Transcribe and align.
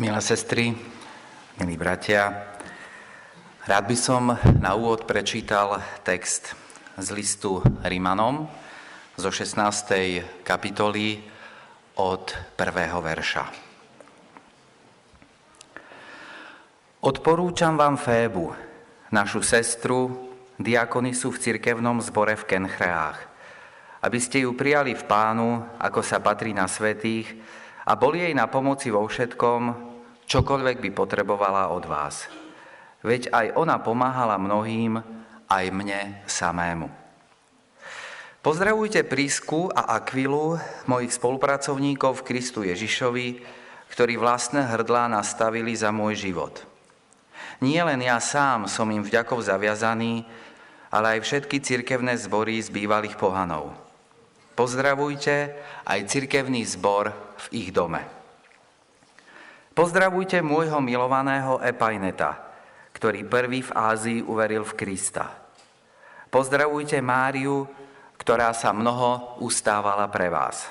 Milé 0.00 0.16
sestry, 0.24 0.72
milí 1.60 1.76
bratia, 1.76 2.32
rád 3.68 3.84
by 3.84 3.96
som 4.00 4.32
na 4.56 4.72
úvod 4.72 5.04
prečítal 5.04 5.76
text 6.00 6.56
z 6.96 7.12
listu 7.12 7.60
Rimanom 7.84 8.48
zo 9.20 9.28
16. 9.28 9.60
kapitoly 10.40 11.20
od 12.00 12.32
prvého 12.56 12.96
verša. 12.96 13.44
Odporúčam 17.04 17.76
vám 17.76 18.00
Fébu, 18.00 18.56
našu 19.12 19.44
sestru, 19.44 20.32
diakonisu 20.56 21.28
v 21.28 21.40
cirkevnom 21.44 22.00
zbore 22.00 22.40
v 22.40 22.48
Kenchreách, 22.48 23.20
aby 24.00 24.16
ste 24.16 24.48
ju 24.48 24.56
prijali 24.56 24.96
v 24.96 25.04
pánu, 25.04 25.60
ako 25.76 26.00
sa 26.00 26.24
patrí 26.24 26.56
na 26.56 26.64
svetých, 26.64 27.36
a 27.84 27.92
boli 28.00 28.24
jej 28.24 28.32
na 28.32 28.48
pomoci 28.48 28.88
vo 28.88 29.04
všetkom, 29.04 29.89
čokoľvek 30.30 30.78
by 30.78 30.90
potrebovala 30.94 31.74
od 31.74 31.84
vás. 31.90 32.30
Veď 33.02 33.34
aj 33.34 33.46
ona 33.58 33.82
pomáhala 33.82 34.38
mnohým, 34.38 35.02
aj 35.50 35.64
mne 35.74 36.22
samému. 36.30 36.86
Pozdravujte 38.40 39.04
Prísku 39.04 39.68
a 39.74 39.98
Akvilu, 40.00 40.56
mojich 40.88 41.12
spolupracovníkov 41.12 42.22
v 42.22 42.26
Kristu 42.30 42.62
Ježišovi, 42.64 43.42
ktorí 43.90 44.14
vlastné 44.16 44.70
hrdlá 44.70 45.10
nastavili 45.10 45.74
za 45.74 45.90
môj 45.90 46.16
život. 46.30 46.62
Nie 47.60 47.84
len 47.84 48.00
ja 48.00 48.16
sám 48.22 48.70
som 48.70 48.88
im 48.88 49.04
vďakov 49.04 49.44
zaviazaný, 49.44 50.24
ale 50.88 51.18
aj 51.18 51.26
všetky 51.26 51.60
cirkevné 51.60 52.16
zbory 52.16 52.56
z 52.62 52.72
bývalých 52.72 53.20
pohanov. 53.20 53.76
Pozdravujte 54.56 55.52
aj 55.84 56.08
cirkevný 56.08 56.64
zbor 56.64 57.12
v 57.12 57.46
ich 57.52 57.68
dome. 57.74 58.19
Pozdravujte 59.70 60.42
môjho 60.42 60.82
milovaného 60.82 61.62
Epajneta, 61.62 62.42
ktorý 62.90 63.22
prvý 63.22 63.62
v 63.62 63.70
Ázii 63.70 64.20
uveril 64.26 64.66
v 64.66 64.74
Krista. 64.74 65.30
Pozdravujte 66.26 66.98
Máriu, 66.98 67.70
ktorá 68.18 68.50
sa 68.50 68.74
mnoho 68.74 69.38
ustávala 69.38 70.10
pre 70.10 70.26
vás. 70.26 70.66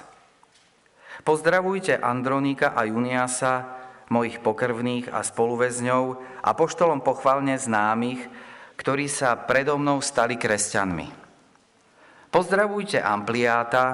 Pozdravujte 1.23 1.99
Andronika 1.99 2.75
a 2.75 2.83
Juniasa, 2.87 3.79
mojich 4.11 4.43
pokrvných 4.43 5.11
a 5.11 5.23
spoluväzňov 5.23 6.03
a 6.43 6.49
poštolom 6.55 6.99
pochvalne 6.99 7.55
známych, 7.55 8.23
ktorí 8.79 9.07
sa 9.07 9.35
predo 9.35 9.75
mnou 9.75 10.03
stali 10.03 10.35
kresťanmi. 10.39 11.07
Pozdravujte 12.31 12.99
Ampliáta, 12.99 13.85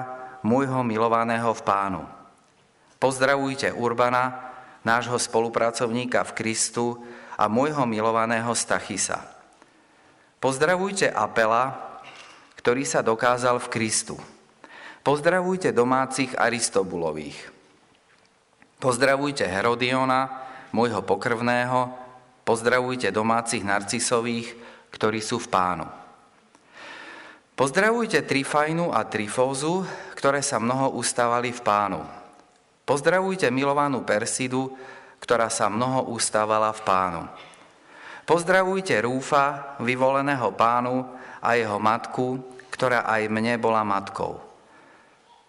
môjho 0.46 0.86
milovaného 0.86 1.50
v 1.50 1.62
pánu. 1.66 2.02
Pozdravujte 3.02 3.74
Urbana, 3.74 4.54
nášho 4.86 5.18
spolupracovníka 5.18 6.22
v 6.22 6.36
Kristu 6.38 7.02
a 7.34 7.50
môjho 7.50 7.82
milovaného 7.90 8.54
Stachisa. 8.54 9.26
Pozdravujte 10.38 11.10
Apela, 11.10 11.98
ktorý 12.62 12.86
sa 12.86 13.02
dokázal 13.02 13.58
v 13.58 13.70
Kristu. 13.74 14.14
Pozdravujte 15.02 15.74
domácich 15.74 16.30
Aristobulových. 16.38 17.38
Pozdravujte 18.78 19.42
Herodiona, 19.42 20.46
môjho 20.70 21.02
pokrvného, 21.02 21.90
pozdravujte 22.46 23.10
domácich 23.10 23.66
Narcisových, 23.66 24.54
ktorí 24.94 25.18
sú 25.18 25.42
v 25.42 25.50
pánu. 25.50 25.86
Pozdravujte 27.56 28.20
Trifajnu 28.20 28.92
a 28.92 29.02
Trifózu, 29.08 29.82
ktoré 30.12 30.44
sa 30.44 30.60
mnoho 30.60 30.92
ustávali 31.00 31.56
v 31.56 31.60
pánu. 31.64 32.25
Pozdravujte 32.86 33.50
milovanú 33.50 34.06
Persidu, 34.06 34.70
ktorá 35.18 35.50
sa 35.50 35.66
mnoho 35.66 36.14
ustávala 36.14 36.70
v 36.70 36.80
pánu. 36.86 37.22
Pozdravujte 38.22 38.94
Rúfa, 39.02 39.74
vyvoleného 39.82 40.54
pánu 40.54 41.02
a 41.42 41.58
jeho 41.58 41.82
matku, 41.82 42.38
ktorá 42.70 43.02
aj 43.10 43.26
mne 43.26 43.58
bola 43.58 43.82
matkou. 43.82 44.38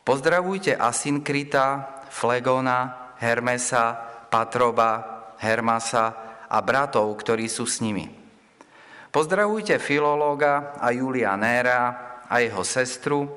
Pozdravujte 0.02 0.82
Asinkrita, 0.82 2.02
Flegona, 2.10 3.14
Hermesa, 3.22 3.94
Patroba, 4.34 4.92
Hermasa 5.38 6.06
a 6.50 6.58
bratov, 6.66 7.14
ktorí 7.22 7.46
sú 7.46 7.70
s 7.70 7.86
nimi. 7.86 8.10
Pozdravujte 9.14 9.78
Filológa 9.78 10.74
a 10.82 10.90
Julia 10.90 11.38
Néra 11.38 11.82
a 12.26 12.42
jeho 12.42 12.66
sestru, 12.66 13.30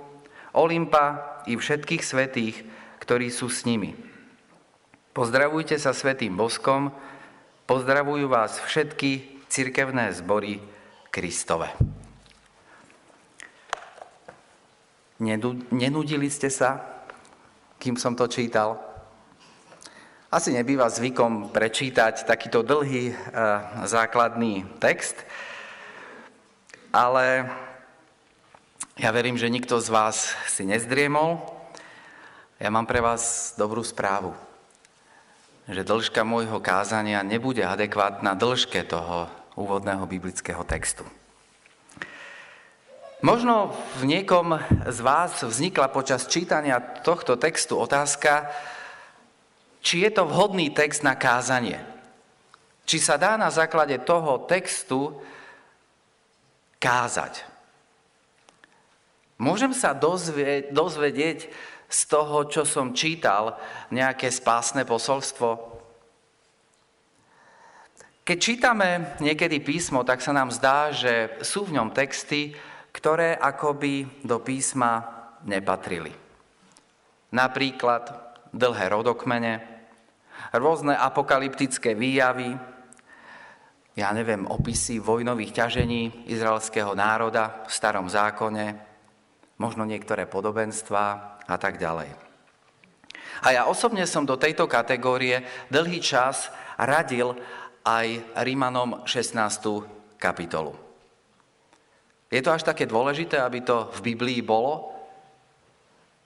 Olympa 0.56 1.36
i 1.44 1.52
všetkých 1.52 2.02
svetých, 2.02 2.56
ktorí 3.00 3.32
sú 3.32 3.48
s 3.48 3.64
nimi. 3.64 3.96
Pozdravujte 5.10 5.74
sa 5.80 5.90
svetým 5.90 6.38
boskom, 6.38 6.94
pozdravujú 7.66 8.30
vás 8.30 8.62
všetky 8.62 9.42
cirkevné 9.50 10.14
zbory 10.14 10.62
Kristove. 11.10 11.74
Nenudili 15.74 16.30
ste 16.30 16.48
sa, 16.48 16.80
kým 17.76 17.98
som 17.98 18.16
to 18.16 18.30
čítal? 18.30 18.78
Asi 20.30 20.54
nebýva 20.54 20.86
zvykom 20.86 21.50
prečítať 21.50 22.22
takýto 22.22 22.62
dlhý 22.62 23.10
e, 23.10 23.14
základný 23.90 24.62
text, 24.78 25.18
ale 26.94 27.50
ja 28.94 29.10
verím, 29.10 29.34
že 29.34 29.50
nikto 29.50 29.82
z 29.82 29.90
vás 29.90 30.38
si 30.46 30.62
nezdriemol. 30.62 31.59
Ja 32.60 32.68
mám 32.68 32.84
pre 32.84 33.00
vás 33.00 33.56
dobrú 33.56 33.80
správu, 33.80 34.36
že 35.64 35.80
dĺžka 35.80 36.28
môjho 36.28 36.60
kázania 36.60 37.24
nebude 37.24 37.64
adekvátna 37.64 38.36
dĺžke 38.36 38.84
toho 38.84 39.32
úvodného 39.56 40.04
biblického 40.04 40.60
textu. 40.68 41.08
Možno 43.24 43.72
v 43.96 44.12
niekom 44.12 44.60
z 44.84 44.98
vás 45.00 45.40
vznikla 45.40 45.88
počas 45.88 46.28
čítania 46.28 46.84
tohto 47.00 47.40
textu 47.40 47.80
otázka, 47.80 48.52
či 49.80 50.04
je 50.04 50.12
to 50.12 50.28
vhodný 50.28 50.68
text 50.68 51.00
na 51.00 51.16
kázanie. 51.16 51.80
Či 52.84 53.00
sa 53.00 53.16
dá 53.16 53.40
na 53.40 53.48
základe 53.48 53.96
toho 54.04 54.36
textu 54.44 55.16
kázať. 56.76 57.40
Môžem 59.40 59.72
sa 59.72 59.96
dozvedieť 59.96 61.48
z 61.90 62.00
toho, 62.06 62.46
čo 62.46 62.62
som 62.62 62.94
čítal, 62.94 63.58
nejaké 63.90 64.30
spásne 64.30 64.86
posolstvo? 64.86 65.70
Keď 68.22 68.38
čítame 68.38 69.18
niekedy 69.18 69.58
písmo, 69.58 70.06
tak 70.06 70.22
sa 70.22 70.30
nám 70.30 70.54
zdá, 70.54 70.94
že 70.94 71.42
sú 71.42 71.66
v 71.66 71.74
ňom 71.74 71.90
texty, 71.90 72.54
ktoré 72.94 73.34
akoby 73.34 74.22
do 74.22 74.38
písma 74.38 75.02
nepatrili. 75.42 76.14
Napríklad 77.34 78.06
dlhé 78.54 78.86
rodokmene, 78.94 79.54
rôzne 80.54 80.94
apokalyptické 80.94 81.98
výjavy, 81.98 82.54
ja 83.98 84.14
neviem, 84.14 84.46
opisy 84.46 85.02
vojnových 85.02 85.66
ťažení 85.66 86.30
izraelského 86.30 86.94
národa 86.94 87.66
v 87.66 87.72
starom 87.74 88.06
zákone, 88.06 88.89
možno 89.60 89.84
niektoré 89.84 90.24
podobenstva 90.24 91.36
a 91.44 91.56
tak 91.60 91.76
ďalej. 91.76 92.08
A 93.44 93.52
ja 93.52 93.68
osobne 93.68 94.08
som 94.08 94.24
do 94.24 94.40
tejto 94.40 94.64
kategórie 94.64 95.44
dlhý 95.68 96.00
čas 96.00 96.48
radil 96.80 97.36
aj 97.84 98.40
Rímanom 98.40 99.04
16. 99.04 100.16
kapitolu. 100.16 100.72
Je 102.32 102.40
to 102.40 102.56
až 102.56 102.64
také 102.64 102.88
dôležité, 102.88 103.36
aby 103.36 103.60
to 103.60 103.92
v 104.00 104.14
Biblii 104.16 104.40
bolo? 104.40 104.96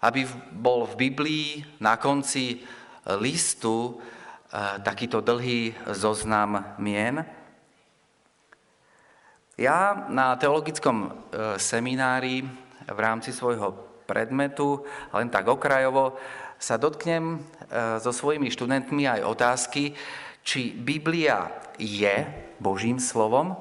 Aby 0.04 0.28
bol 0.54 0.86
v 0.86 1.10
Biblii 1.10 1.46
na 1.82 1.98
konci 1.98 2.62
listu 3.18 3.98
eh, 3.98 4.78
takýto 4.84 5.24
dlhý 5.24 5.74
zoznam 5.90 6.76
mien? 6.78 7.24
Ja 9.54 10.10
na 10.10 10.34
teologickom 10.34 11.06
e, 11.06 11.10
seminári 11.62 12.42
v 12.88 12.98
rámci 12.98 13.32
svojho 13.32 13.72
predmetu, 14.04 14.84
len 15.12 15.32
tak 15.32 15.48
okrajovo, 15.48 16.16
sa 16.60 16.80
dotknem 16.80 17.36
e, 17.36 17.38
so 18.00 18.12
svojimi 18.12 18.48
študentmi 18.48 19.04
aj 19.08 19.26
otázky, 19.26 19.92
či 20.44 20.72
Biblia 20.76 21.50
je 21.80 22.24
Božím 22.60 23.00
slovom, 23.00 23.56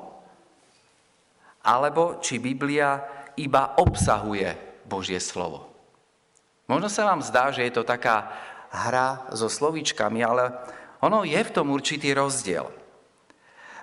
alebo 1.64 2.20
či 2.20 2.44
Biblia 2.44 3.00
iba 3.40 3.80
obsahuje 3.80 4.84
Božie 4.84 5.18
slovo. 5.24 5.72
Možno 6.68 6.92
sa 6.92 7.08
vám 7.08 7.24
zdá, 7.24 7.52
že 7.52 7.64
je 7.64 7.74
to 7.76 7.88
taká 7.88 8.32
hra 8.72 9.32
so 9.32 9.48
slovíčkami, 9.48 10.24
ale 10.24 10.52
ono 11.04 11.24
je 11.28 11.40
v 11.40 11.54
tom 11.54 11.72
určitý 11.72 12.16
rozdiel. 12.16 12.83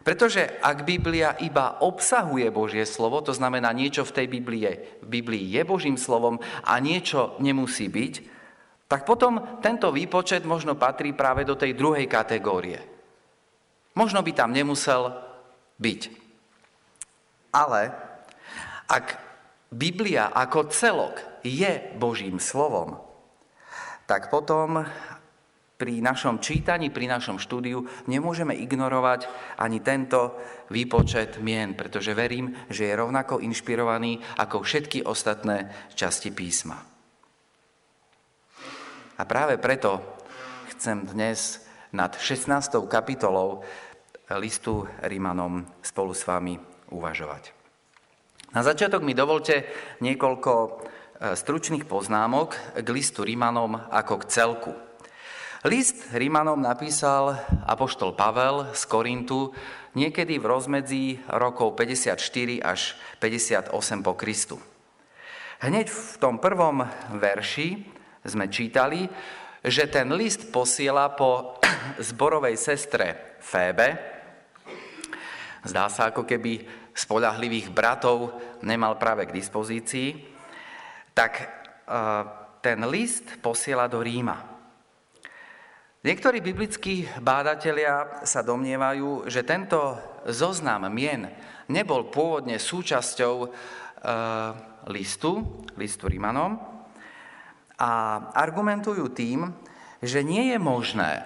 Pretože 0.01 0.57
ak 0.65 0.89
Biblia 0.89 1.37
iba 1.45 1.77
obsahuje 1.85 2.49
Božie 2.49 2.89
slovo, 2.89 3.21
to 3.21 3.37
znamená 3.37 3.69
niečo 3.77 4.01
v 4.09 4.15
tej 4.17 4.27
Biblii, 4.33 4.65
v 5.05 5.09
Biblii 5.09 5.45
je 5.61 5.63
Božím 5.65 6.01
slovom 6.01 6.41
a 6.65 6.73
niečo 6.81 7.37
nemusí 7.37 7.93
byť, 7.93 8.15
tak 8.91 9.05
potom 9.07 9.61
tento 9.61 9.93
výpočet 9.93 10.43
možno 10.43 10.75
patrí 10.75 11.13
práve 11.13 11.45
do 11.45 11.55
tej 11.55 11.77
druhej 11.77 12.09
kategórie. 12.09 12.81
Možno 13.95 14.25
by 14.25 14.33
tam 14.33 14.51
nemusel 14.57 15.15
byť. 15.79 16.01
Ale 17.55 17.93
ak 18.89 19.07
Biblia 19.71 20.33
ako 20.35 20.73
celok 20.73 21.23
je 21.47 21.95
Božím 21.95 22.43
slovom, 22.43 22.99
tak 24.11 24.27
potom 24.27 24.83
pri 25.81 26.05
našom 26.05 26.45
čítaní, 26.45 26.93
pri 26.93 27.09
našom 27.09 27.41
štúdiu 27.41 27.89
nemôžeme 28.05 28.53
ignorovať 28.53 29.25
ani 29.57 29.81
tento 29.81 30.37
výpočet 30.69 31.41
mien, 31.41 31.73
pretože 31.73 32.13
verím, 32.13 32.53
že 32.69 32.93
je 32.93 33.01
rovnako 33.01 33.41
inšpirovaný 33.41 34.21
ako 34.37 34.61
všetky 34.61 35.09
ostatné 35.09 35.73
časti 35.97 36.29
písma. 36.37 36.77
A 39.17 39.23
práve 39.25 39.57
preto 39.57 40.21
chcem 40.77 41.09
dnes 41.09 41.65
nad 41.97 42.13
16. 42.13 42.77
kapitolou 42.85 43.65
listu 44.37 44.85
Rímanom 45.01 45.65
spolu 45.81 46.13
s 46.13 46.29
vami 46.29 46.61
uvažovať. 46.93 47.57
Na 48.51 48.61
začiatok 48.61 49.01
mi 49.01 49.15
dovolte 49.15 49.63
niekoľko 50.03 50.53
e, 50.57 50.69
stručných 51.39 51.87
poznámok 51.87 52.81
k 52.83 52.89
listu 52.91 53.23
Rímanom 53.23 53.79
ako 53.91 54.15
k 54.23 54.29
celku. 54.31 54.73
List 55.61 56.17
Rímanom 56.17 56.57
napísal 56.57 57.37
apoštol 57.69 58.17
Pavel 58.17 58.73
z 58.73 58.81
Korintu 58.89 59.53
niekedy 59.93 60.41
v 60.41 60.49
rozmedzi 60.49 61.21
rokov 61.29 61.77
54 61.77 62.17
až 62.65 62.97
58 63.21 63.69
po 64.01 64.17
Kristu. 64.17 64.57
Hneď 65.61 65.93
v 65.93 66.17
tom 66.17 66.41
prvom 66.41 66.81
verši 67.13 67.77
sme 68.25 68.49
čítali, 68.49 69.05
že 69.61 69.85
ten 69.93 70.09
list 70.17 70.49
posiela 70.49 71.13
po 71.13 71.61
zborovej 72.09 72.57
sestre 72.57 73.37
Fébe. 73.45 74.01
Zdá 75.61 75.93
sa, 75.93 76.09
ako 76.09 76.25
keby 76.25 76.65
spolahlivých 76.97 77.69
bratov 77.69 78.33
nemal 78.65 78.97
práve 78.97 79.29
k 79.29 79.37
dispozícii. 79.37 80.25
Tak 81.13 81.33
e, 81.37 81.45
ten 82.65 82.81
list 82.89 83.45
posiela 83.45 83.85
do 83.93 84.01
Ríma. 84.01 84.50
Niektorí 86.01 86.41
biblickí 86.41 87.05
bádatelia 87.21 88.25
sa 88.25 88.41
domnievajú, 88.41 89.29
že 89.29 89.45
tento 89.45 90.01
zoznam 90.25 90.89
mien 90.89 91.29
nebol 91.69 92.09
pôvodne 92.09 92.57
súčasťou 92.57 93.35
e, 93.45 93.49
listu, 94.89 95.45
listu 95.77 96.09
Rímanom 96.09 96.57
a 97.77 97.93
argumentujú 98.33 99.13
tým, 99.13 99.53
že 100.01 100.25
nie 100.25 100.57
je 100.57 100.59
možné, 100.59 101.21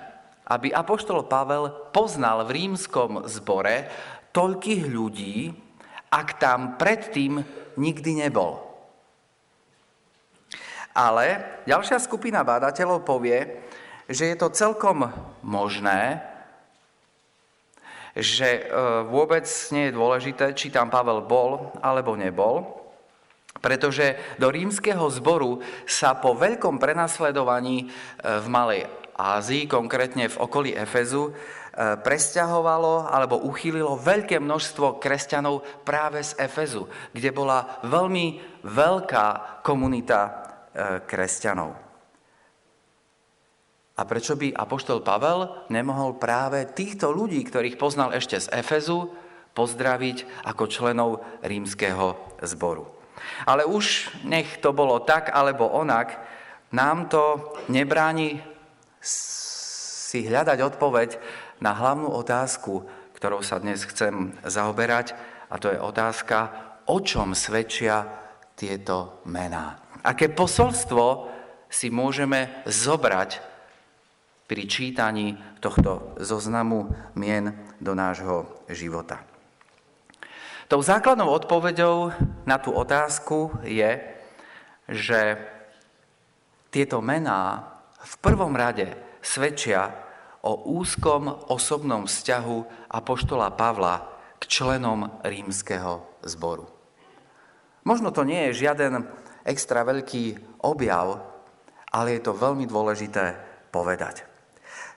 aby 0.50 0.74
apoštol 0.74 1.30
Pavel 1.30 1.70
poznal 1.94 2.42
v 2.42 2.66
rímskom 2.66 3.30
zbore 3.30 3.86
toľkých 4.34 4.90
ľudí, 4.90 5.54
ak 6.10 6.42
tam 6.42 6.74
predtým 6.74 7.46
nikdy 7.78 8.26
nebol. 8.26 8.58
Ale 10.98 11.62
ďalšia 11.62 12.02
skupina 12.02 12.42
bádateľov 12.42 13.06
povie, 13.06 13.70
že 14.08 14.28
je 14.32 14.36
to 14.36 14.52
celkom 14.52 15.08
možné, 15.40 16.20
že 18.14 18.62
e, 18.62 18.62
vôbec 19.10 19.44
nie 19.74 19.90
je 19.90 19.96
dôležité, 19.98 20.54
či 20.54 20.70
tam 20.70 20.86
Pavel 20.86 21.26
bol 21.26 21.74
alebo 21.82 22.14
nebol, 22.14 22.62
pretože 23.58 24.14
do 24.38 24.54
rímskeho 24.54 25.02
zboru 25.10 25.58
sa 25.88 26.14
po 26.14 26.38
veľkom 26.38 26.78
prenasledovaní 26.78 27.84
e, 27.84 27.86
v 28.22 28.46
Malej 28.46 28.86
Ázii, 29.18 29.66
konkrétne 29.66 30.30
v 30.30 30.38
okolí 30.38 30.70
Efezu, 30.78 31.30
e, 31.30 31.32
presťahovalo 31.98 33.10
alebo 33.10 33.42
uchýlilo 33.42 33.98
veľké 33.98 34.38
množstvo 34.38 35.02
kresťanov 35.02 35.82
práve 35.82 36.22
z 36.22 36.38
Efezu, 36.38 36.86
kde 37.10 37.34
bola 37.34 37.82
veľmi 37.82 38.62
veľká 38.62 39.62
komunita 39.66 40.44
kresťanov. 41.06 41.83
A 43.94 44.02
prečo 44.02 44.34
by 44.34 44.50
apoštol 44.50 45.06
Pavel 45.06 45.70
nemohol 45.70 46.18
práve 46.18 46.66
týchto 46.66 47.14
ľudí, 47.14 47.38
ktorých 47.46 47.78
poznal 47.78 48.10
ešte 48.10 48.42
z 48.42 48.50
Efezu, 48.50 49.14
pozdraviť 49.54 50.50
ako 50.50 50.64
členov 50.66 51.10
rímskeho 51.46 52.18
zboru. 52.42 52.90
Ale 53.46 53.62
už 53.62 54.10
nech 54.26 54.58
to 54.58 54.74
bolo 54.74 54.98
tak 55.06 55.30
alebo 55.30 55.70
onak, 55.70 56.18
nám 56.74 57.06
to 57.06 57.54
nebráni 57.70 58.42
si 58.98 60.26
hľadať 60.26 60.58
odpoveď 60.58 61.10
na 61.62 61.70
hlavnú 61.70 62.10
otázku, 62.10 62.82
ktorou 63.14 63.46
sa 63.46 63.62
dnes 63.62 63.86
chcem 63.86 64.34
zaoberať, 64.42 65.14
a 65.46 65.54
to 65.62 65.70
je 65.70 65.78
otázka, 65.78 66.50
o 66.90 66.98
čom 66.98 67.30
svedčia 67.30 68.02
tieto 68.58 69.22
mená. 69.30 69.78
Aké 70.02 70.26
posolstvo 70.34 71.30
si 71.70 71.94
môžeme 71.94 72.66
zobrať 72.66 73.53
pri 74.44 74.62
čítaní 74.68 75.40
tohto 75.60 76.16
zoznamu 76.20 76.92
mien 77.16 77.56
do 77.80 77.96
nášho 77.96 78.48
života. 78.68 79.24
Tou 80.68 80.80
základnou 80.80 81.28
odpoveďou 81.28 82.12
na 82.48 82.56
tú 82.56 82.72
otázku 82.72 83.52
je, 83.64 84.00
že 84.88 85.36
tieto 86.72 87.04
mená 87.04 87.68
v 88.00 88.14
prvom 88.20 88.52
rade 88.56 88.96
svedčia 89.20 89.92
o 90.44 90.76
úzkom 90.76 91.48
osobnom 91.48 92.04
vzťahu 92.04 92.88
apoštola 92.92 93.52
Pavla 93.56 94.08
k 94.40 94.42
členom 94.44 95.08
rímskeho 95.24 96.04
zboru. 96.24 96.68
Možno 97.84 98.12
to 98.12 98.24
nie 98.24 98.48
je 98.48 98.64
žiaden 98.64 99.08
extra 99.44 99.84
veľký 99.84 100.56
objav, 100.64 101.20
ale 101.92 102.16
je 102.16 102.20
to 102.24 102.32
veľmi 102.36 102.64
dôležité 102.64 103.36
povedať. 103.72 104.33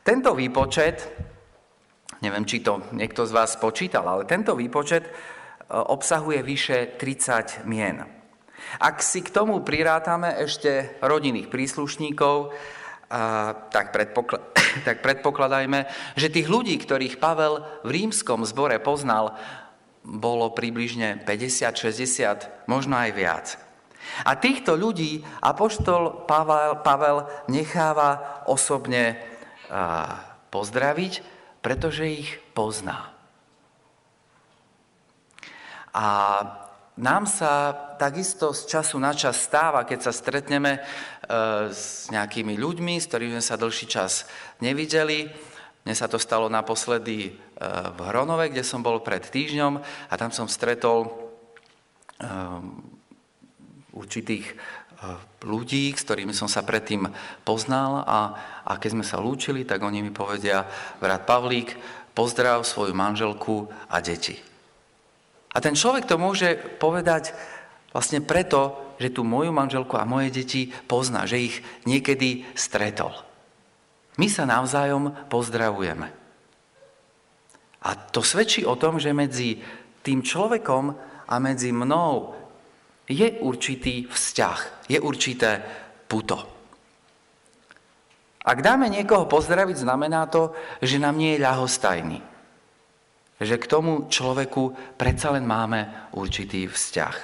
Tento 0.08 0.32
výpočet, 0.32 1.04
neviem, 2.24 2.48
či 2.48 2.64
to 2.64 2.80
niekto 2.96 3.28
z 3.28 3.36
vás 3.36 3.60
počítal, 3.60 4.08
ale 4.08 4.24
tento 4.24 4.56
výpočet 4.56 5.04
e, 5.04 5.12
obsahuje 5.68 6.40
vyše 6.48 6.96
30 6.96 7.68
mien. 7.68 8.08
Ak 8.80 9.04
si 9.04 9.20
k 9.20 9.36
tomu 9.36 9.60
prirátame 9.68 10.40
ešte 10.40 10.96
rodinných 11.04 11.52
príslušníkov, 11.52 12.56
tak, 13.68 13.92
predpokl- 13.92 14.40
tak 14.88 15.04
predpokladajme, 15.04 15.92
že 16.16 16.32
tých 16.32 16.48
ľudí, 16.48 16.80
ktorých 16.80 17.20
Pavel 17.20 17.68
v 17.84 17.90
rímskom 17.92 18.48
zbore 18.48 18.80
poznal, 18.80 19.36
bolo 20.08 20.56
približne 20.56 21.20
50, 21.28 21.84
60, 21.84 22.72
možno 22.72 22.96
aj 22.96 23.12
viac. 23.12 23.60
A 24.24 24.40
týchto 24.40 24.80
ľudí 24.80 25.20
apoštol 25.44 26.24
Pavel, 26.24 26.80
Pavel 26.80 27.28
necháva 27.52 28.44
osobne 28.48 29.36
pozdraviť, 30.50 31.14
pretože 31.62 32.08
ich 32.08 32.30
pozná. 32.56 33.12
A 35.98 36.06
nám 36.98 37.30
sa 37.30 37.74
takisto 37.98 38.54
z 38.54 38.66
času 38.66 38.98
na 38.98 39.14
čas 39.14 39.38
stáva, 39.38 39.86
keď 39.86 40.10
sa 40.10 40.14
stretneme 40.14 40.78
e, 40.78 40.82
s 41.70 42.10
nejakými 42.10 42.58
ľuďmi, 42.58 42.98
s 42.98 43.06
ktorými 43.06 43.38
sme 43.38 43.46
sa 43.46 43.62
dlhší 43.62 43.86
čas 43.86 44.26
nevideli. 44.66 45.30
Mne 45.86 45.94
sa 45.94 46.10
to 46.10 46.18
stalo 46.18 46.50
naposledy 46.50 47.30
e, 47.30 47.32
v 47.94 48.00
Hronove, 48.02 48.50
kde 48.50 48.66
som 48.66 48.82
bol 48.82 49.06
pred 49.06 49.22
týždňom 49.22 49.78
a 50.10 50.14
tam 50.18 50.34
som 50.34 50.50
stretol 50.50 51.06
e, 51.06 51.10
určitých 53.94 54.58
ľudí, 55.46 55.94
s 55.94 56.04
ktorými 56.04 56.34
som 56.34 56.50
sa 56.50 56.66
predtým 56.66 57.06
poznal 57.46 58.02
a, 58.04 58.20
a 58.66 58.72
keď 58.82 58.90
sme 58.98 59.06
sa 59.06 59.22
lúčili, 59.22 59.64
tak 59.64 59.86
oni 59.86 60.02
mi 60.02 60.10
povedia, 60.10 60.66
brat 60.98 61.30
Pavlík, 61.30 61.78
pozdrav 62.18 62.66
svoju 62.66 62.98
manželku 62.98 63.70
a 63.94 64.02
deti. 64.02 64.34
A 65.54 65.58
ten 65.62 65.78
človek 65.78 66.10
to 66.10 66.18
môže 66.18 66.58
povedať 66.82 67.34
vlastne 67.94 68.26
preto, 68.26 68.94
že 68.98 69.14
tú 69.14 69.22
moju 69.22 69.54
manželku 69.54 69.94
a 69.98 70.10
moje 70.10 70.34
deti 70.34 70.74
pozná, 70.90 71.30
že 71.30 71.38
ich 71.38 71.56
niekedy 71.86 72.46
stretol. 72.58 73.14
My 74.18 74.26
sa 74.26 74.50
navzájom 74.50 75.30
pozdravujeme. 75.30 76.10
A 77.86 77.90
to 77.94 78.26
svedčí 78.26 78.66
o 78.66 78.74
tom, 78.74 78.98
že 78.98 79.14
medzi 79.14 79.62
tým 80.02 80.26
človekom 80.26 80.98
a 81.30 81.36
medzi 81.38 81.70
mnou 81.70 82.34
je 83.08 83.40
určitý 83.40 84.06
vzťah, 84.06 84.92
je 84.92 85.00
určité 85.00 85.64
puto. 86.12 86.44
Ak 88.48 88.64
dáme 88.64 88.88
niekoho 88.88 89.28
pozdraviť, 89.28 89.84
znamená 89.84 90.28
to, 90.32 90.56
že 90.80 91.00
nám 91.00 91.20
nie 91.20 91.36
je 91.36 91.44
ľahostajný. 91.44 92.20
Že 93.44 93.56
k 93.60 93.70
tomu 93.70 94.08
človeku 94.08 94.96
predsa 94.96 95.36
len 95.36 95.44
máme 95.44 96.12
určitý 96.16 96.68
vzťah. 96.68 97.16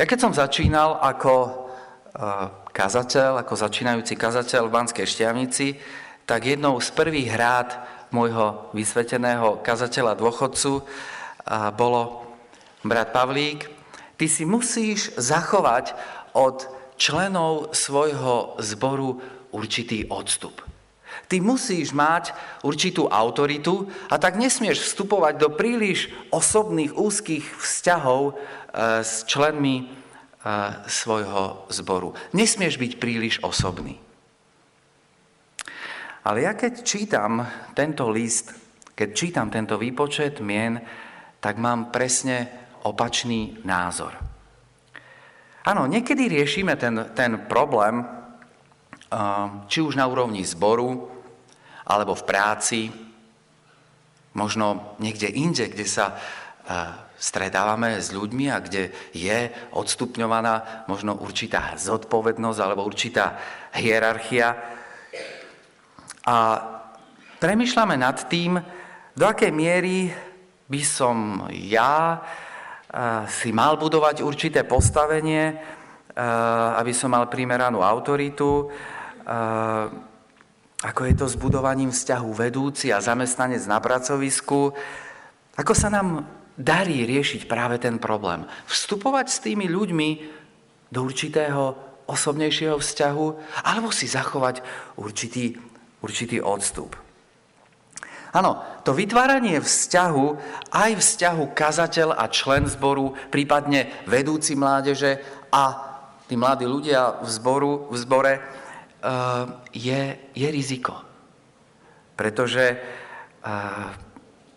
Ja 0.00 0.04
keď 0.08 0.18
som 0.18 0.32
začínal 0.32 0.96
ako 0.96 1.32
eh, 1.44 2.48
kazateľ, 2.72 3.44
ako 3.44 3.54
začínajúci 3.60 4.16
kazateľ 4.16 4.68
v 4.68 4.74
Banskej 4.76 5.04
Štiavnici, 5.04 5.76
tak 6.24 6.48
jednou 6.48 6.80
z 6.80 6.88
prvých 6.94 7.34
rád 7.36 7.76
môjho 8.14 8.70
vysveteného 8.70 9.62
kazateľa 9.62 10.14
dôchodcu 10.14 10.86
bolo 11.74 12.29
brat 12.84 13.12
Pavlík, 13.12 13.68
ty 14.16 14.28
si 14.28 14.44
musíš 14.44 15.12
zachovať 15.16 15.92
od 16.32 16.68
členov 17.00 17.72
svojho 17.72 18.60
zboru 18.60 19.20
určitý 19.50 20.04
odstup. 20.08 20.60
Ty 21.26 21.42
musíš 21.42 21.94
mať 21.94 22.34
určitú 22.62 23.06
autoritu 23.06 23.86
a 24.10 24.18
tak 24.18 24.38
nesmieš 24.38 24.82
vstupovať 24.82 25.34
do 25.38 25.48
príliš 25.50 26.10
osobných, 26.30 26.94
úzkých 26.94 27.46
vzťahov 27.54 28.22
e, 28.30 28.32
s 29.02 29.26
členmi 29.26 29.76
e, 29.78 29.84
svojho 30.86 31.66
zboru. 31.70 32.14
Nesmieš 32.34 32.78
byť 32.78 32.92
príliš 32.98 33.34
osobný. 33.42 33.98
Ale 36.26 36.44
ja 36.44 36.52
keď 36.54 36.84
čítam 36.84 37.42
tento 37.72 38.10
list, 38.12 38.52
keď 38.94 39.08
čítam 39.16 39.48
tento 39.48 39.80
výpočet 39.80 40.42
mien, 40.44 40.82
tak 41.40 41.56
mám 41.56 41.88
presne 41.88 42.59
opačný 42.84 43.60
názor. 43.64 44.16
Áno, 45.60 45.84
niekedy 45.84 46.32
riešime 46.32 46.76
ten, 46.80 47.12
ten 47.12 47.44
problém, 47.44 48.00
či 49.68 49.78
už 49.84 49.98
na 49.98 50.08
úrovni 50.08 50.40
zboru, 50.46 51.10
alebo 51.84 52.14
v 52.14 52.26
práci, 52.26 52.80
možno 54.32 54.96
niekde 55.02 55.26
inde, 55.26 55.68
kde 55.68 55.84
sa 55.84 56.14
stretávame 57.20 58.00
s 58.00 58.14
ľuďmi 58.14 58.46
a 58.48 58.62
kde 58.64 59.12
je 59.12 59.52
odstupňovaná 59.76 60.86
možno 60.88 61.18
určitá 61.20 61.76
zodpovednosť 61.76 62.58
alebo 62.62 62.88
určitá 62.88 63.36
hierarchia. 63.76 64.56
A 66.24 66.36
premyšľame 67.36 68.00
nad 68.00 68.16
tým, 68.30 68.56
do 69.12 69.24
akej 69.28 69.52
miery 69.52 70.08
by 70.70 70.82
som 70.86 71.44
ja 71.52 72.22
si 73.30 73.54
mal 73.54 73.78
budovať 73.78 74.26
určité 74.26 74.66
postavenie, 74.66 75.54
aby 76.74 76.90
som 76.90 77.14
mal 77.14 77.30
primeranú 77.30 77.86
autoritu, 77.86 78.66
ako 80.80 81.00
je 81.06 81.14
to 81.14 81.26
s 81.30 81.36
budovaním 81.38 81.94
vzťahu 81.94 82.30
vedúci 82.34 82.90
a 82.90 82.98
zamestnanec 82.98 83.62
na 83.70 83.78
pracovisku, 83.78 84.74
ako 85.54 85.72
sa 85.76 85.88
nám 85.92 86.26
darí 86.58 87.08
riešiť 87.08 87.48
práve 87.48 87.80
ten 87.80 87.96
problém. 87.96 88.44
Vstupovať 88.68 89.26
s 89.32 89.38
tými 89.40 89.64
ľuďmi 89.70 90.10
do 90.92 91.00
určitého 91.06 91.62
osobnejšieho 92.10 92.74
vzťahu, 92.74 93.26
alebo 93.64 93.94
si 93.94 94.10
zachovať 94.10 94.60
určitý, 94.98 95.54
určitý 96.02 96.42
odstup. 96.42 96.98
Áno, 98.30 98.62
to 98.86 98.94
vytváranie 98.94 99.58
vzťahu, 99.58 100.26
aj 100.70 100.90
vzťahu 101.02 101.44
kazateľ 101.50 102.14
a 102.14 102.30
člen 102.30 102.70
zboru, 102.70 103.18
prípadne 103.28 103.90
vedúci 104.06 104.54
mládeže 104.54 105.18
a 105.50 105.90
tí 106.30 106.38
mladí 106.38 106.62
ľudia 106.62 107.26
v, 107.26 107.28
zboru, 107.28 107.90
v 107.90 107.96
zbore, 107.98 108.34
Eh, 109.00 109.44
je, 109.72 110.00
je 110.36 110.48
riziko. 110.52 110.92
Pretože 112.20 112.76
eh, 112.76 113.88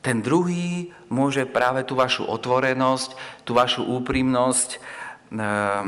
ten 0.04 0.20
druhý 0.20 0.92
môže 1.08 1.48
práve 1.48 1.88
tú 1.88 1.96
vašu 1.96 2.28
otvorenosť, 2.28 3.16
tú 3.48 3.56
vašu 3.56 3.88
úprimnosť, 3.88 4.70
eh, 4.76 5.84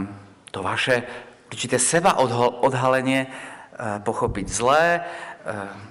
to 0.56 0.60
vaše 0.64 1.04
určité 1.52 1.76
seba 1.80 2.16
odhalenie 2.64 3.28
pochopiť 3.76 4.48
zlé, 4.48 5.04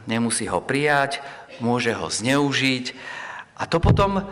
nemusí 0.09 0.49
ho 0.49 0.65
prijať, 0.65 1.21
môže 1.63 1.95
ho 1.95 2.11
zneužiť 2.11 2.95
a 3.59 3.69
to 3.71 3.79
potom 3.79 4.25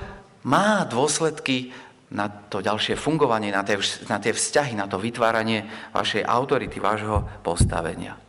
má 0.43 0.83
dôsledky 0.87 1.71
na 2.13 2.29
to 2.29 2.61
ďalšie 2.61 2.99
fungovanie, 2.99 3.55
na 3.55 3.65
tie, 3.65 3.81
na 4.11 4.21
tie 4.21 4.37
vzťahy, 4.37 4.77
na 4.77 4.85
to 4.85 5.01
vytváranie 5.01 5.65
vašej 5.97 6.27
autority, 6.29 6.77
vášho 6.77 7.25
postavenia. 7.41 8.21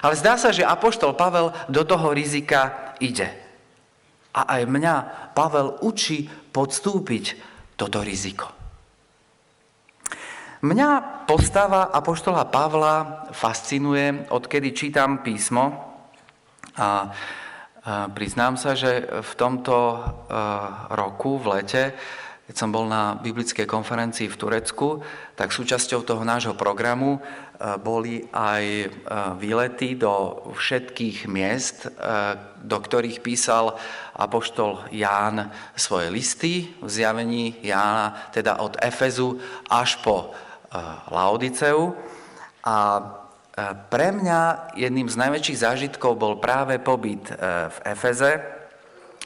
Ale 0.00 0.16
zdá 0.16 0.40
sa, 0.40 0.54
že 0.54 0.64
Apoštol 0.64 1.12
Pavel 1.18 1.52
do 1.68 1.82
toho 1.84 2.16
rizika 2.16 2.94
ide. 3.02 3.28
A 4.30 4.56
aj 4.56 4.62
mňa 4.70 4.94
Pavel 5.34 5.82
učí 5.82 6.30
podstúpiť 6.54 7.36
toto 7.74 8.00
riziko. 8.00 8.60
Mňa 10.60 11.24
postava 11.24 11.88
Apoštola 11.88 12.44
Pavla 12.44 13.26
fascinuje, 13.32 14.28
odkedy 14.28 14.76
čítam 14.76 15.24
písmo 15.24 15.72
a 16.76 17.08
priznám 18.12 18.60
sa, 18.60 18.76
že 18.76 19.08
v 19.08 19.32
tomto 19.40 19.76
e, 19.76 20.00
roku, 20.92 21.40
v 21.40 21.58
lete, 21.58 21.84
keď 22.50 22.54
som 22.58 22.74
bol 22.74 22.84
na 22.84 23.14
biblickej 23.16 23.64
konferencii 23.64 24.26
v 24.26 24.36
Turecku, 24.36 25.00
tak 25.38 25.54
súčasťou 25.54 26.02
toho 26.04 26.20
nášho 26.20 26.52
programu 26.58 27.16
e, 27.16 27.20
boli 27.80 28.28
aj 28.36 28.64
e, 28.64 28.86
výlety 29.40 29.96
do 29.96 30.44
všetkých 30.52 31.24
miest, 31.30 31.88
do 32.60 32.76
ktorých 32.76 33.24
písal 33.24 33.80
apoštol 34.12 34.92
Ján 34.92 35.48
svoje 35.72 36.12
listy 36.12 36.68
v 36.84 36.88
zjavení 36.88 37.64
Jána, 37.64 38.28
teda 38.28 38.60
od 38.60 38.76
Efezu 38.76 39.40
až 39.72 39.96
po 40.04 40.36
Laodiceu. 41.08 41.96
A 42.60 43.00
pre 43.90 44.08
mňa 44.14 44.72
jedným 44.78 45.08
z 45.10 45.16
najväčších 45.20 45.62
zážitkov 45.62 46.16
bol 46.16 46.38
práve 46.38 46.78
pobyt 46.78 47.28
v 47.34 47.76
Efeze, 47.84 48.40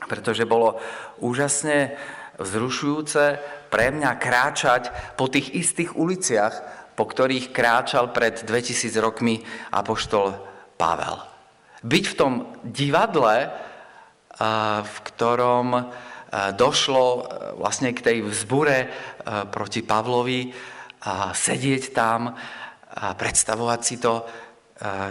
pretože 0.04 0.48
bolo 0.48 0.80
úžasne 1.20 1.96
vzrušujúce 2.40 3.38
pre 3.70 3.94
mňa 3.94 4.10
kráčať 4.18 4.82
po 5.14 5.30
tých 5.30 5.54
istých 5.54 5.94
uliciach, 5.94 6.54
po 6.94 7.06
ktorých 7.06 7.50
kráčal 7.50 8.10
pred 8.14 8.42
2000 8.42 8.90
rokmi 9.02 9.42
apoštol 9.74 10.34
Pavel. 10.78 11.18
Byť 11.84 12.04
v 12.10 12.18
tom 12.18 12.32
divadle, 12.62 13.50
v 14.82 14.96
ktorom 15.14 15.94
došlo 16.58 17.06
vlastne 17.58 17.94
k 17.94 18.02
tej 18.02 18.18
vzbure 18.26 18.90
proti 19.54 19.86
Pavlovi, 19.86 20.50
sedieť 21.34 21.94
tam 21.94 22.34
a 22.94 23.18
predstavovať 23.18 23.80
si 23.82 23.96
to, 23.98 24.22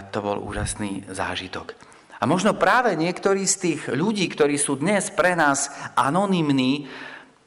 to 0.08 0.18
bol 0.24 0.40
úžasný 0.40 1.04
zážitok. 1.12 1.76
A 2.20 2.24
možno 2.24 2.56
práve 2.56 2.96
niektorí 2.96 3.44
z 3.44 3.56
tých 3.60 3.80
ľudí, 3.92 4.24
ktorí 4.32 4.56
sú 4.56 4.80
dnes 4.80 5.12
pre 5.12 5.36
nás 5.36 5.68
anonymní, 5.92 6.88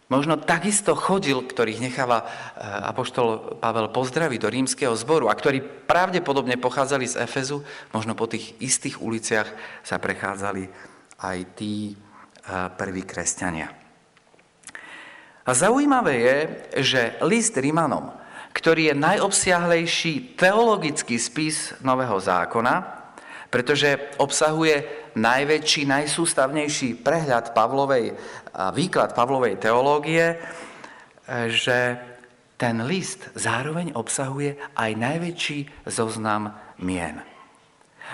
Možno 0.07 0.39
takisto 0.39 0.95
chodil, 0.95 1.43
ktorých 1.43 1.83
necháva 1.83 2.23
eh, 2.23 2.29
apoštol 2.63 3.59
Pavel 3.59 3.91
pozdraviť 3.91 4.39
do 4.39 4.47
rímskeho 4.47 4.95
zboru 4.95 5.27
a 5.27 5.35
ktorí 5.35 5.59
pravdepodobne 5.83 6.55
pochádzali 6.55 7.05
z 7.11 7.19
Efezu, 7.19 7.59
možno 7.91 8.15
po 8.15 8.23
tých 8.23 8.55
istých 8.63 9.03
uliciach 9.03 9.51
sa 9.83 9.99
prechádzali 9.99 10.63
aj 11.19 11.37
tí 11.59 11.91
eh, 11.91 11.95
prví 12.71 13.03
kresťania. 13.03 13.67
A 15.47 15.51
zaujímavé 15.55 16.13
je, 16.19 16.37
že 16.83 17.01
list 17.23 17.55
Rímanom, 17.55 18.11
ktorý 18.57 18.89
je 18.89 18.95
najobsiahlejší 18.97 20.33
teologický 20.33 21.21
spis 21.21 21.77
Nového 21.85 22.17
zákona, 22.17 22.81
pretože 23.53 24.17
obsahuje 24.17 24.81
najväčší, 25.13 25.85
najsústavnejší 25.85 27.05
prehľad 27.05 27.53
Pavlovej, 27.53 28.17
výklad 28.73 29.13
Pavlovej 29.13 29.61
teológie, 29.61 30.41
že 31.53 32.01
ten 32.57 32.81
list 32.89 33.29
zároveň 33.37 33.93
obsahuje 33.93 34.57
aj 34.73 34.91
najväčší 34.97 35.85
zoznam 35.85 36.57
mien. 36.81 37.36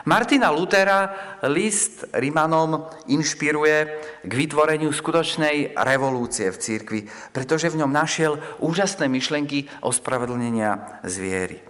Martina 0.06 0.50
Lutera 0.52 1.14
list 1.48 2.10
Rimanom 2.12 2.90
inšpiruje 3.08 3.78
k 4.26 4.32
vytvoreniu 4.34 4.90
skutočnej 4.90 5.78
revolúcie 5.78 6.50
v 6.50 6.58
církvi, 6.58 7.00
pretože 7.32 7.70
v 7.70 7.80
ňom 7.86 7.92
našiel 7.94 8.42
úžasné 8.60 9.08
myšlenky 9.08 9.70
ospravedlnenia 9.86 11.02
zviery. 11.06 11.62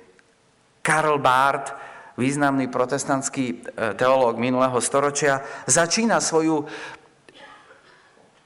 Karl 0.83 1.19
Barth 1.19 1.93
významný 2.17 2.69
protestantský 2.69 3.45
e, 3.49 3.55
teológ 3.97 4.37
minulého 4.37 4.77
storočia, 4.81 5.41
začína 5.65 6.21
svoju 6.21 6.65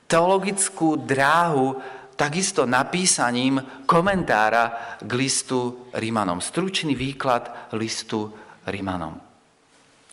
teologickú 0.07 1.03
dráhu 1.03 1.75
takisto 2.15 2.63
napísaním 2.63 3.59
komentára 3.83 4.97
k 5.03 5.11
listu 5.13 5.91
Rímanom. 5.91 6.39
Stručný 6.39 6.95
výklad 6.95 7.75
listu 7.75 8.31
Rímanom, 8.65 9.19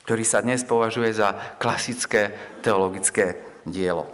ktorý 0.04 0.25
sa 0.25 0.44
dnes 0.44 0.61
považuje 0.62 1.16
za 1.16 1.56
klasické 1.56 2.32
teologické 2.61 3.40
dielo. 3.64 4.04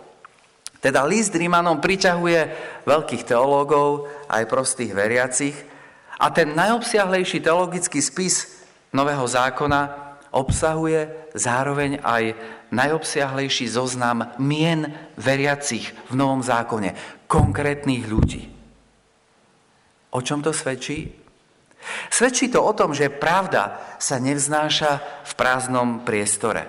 Teda 0.80 1.04
list 1.04 1.37
Rímanom 1.37 1.82
priťahuje 1.82 2.40
veľkých 2.88 3.26
teológov, 3.28 4.09
aj 4.32 4.49
prostých 4.49 4.97
veriacich, 4.97 5.56
a 6.20 6.28
ten 6.32 6.52
najobsiahlejší 6.52 7.40
teologický 7.44 8.00
spis 8.00 8.61
Nového 8.92 9.25
zákona 9.25 10.11
obsahuje 10.35 11.30
zároveň 11.35 12.02
aj 12.02 12.35
najobsiahlejší 12.70 13.66
zoznam 13.70 14.35
mien 14.38 14.94
veriacich 15.18 15.90
v 16.11 16.14
Novom 16.14 16.42
zákone, 16.42 16.94
konkrétnych 17.30 18.06
ľudí. 18.06 18.50
O 20.11 20.20
čom 20.23 20.42
to 20.42 20.50
svedčí? 20.50 21.20
Svedčí 22.12 22.52
to 22.52 22.60
o 22.60 22.76
tom, 22.76 22.92
že 22.92 23.12
pravda 23.12 23.80
sa 23.96 24.20
nevznáša 24.20 25.25
v 25.25 25.32
prázdnom 25.34 26.04
priestore. 26.04 26.68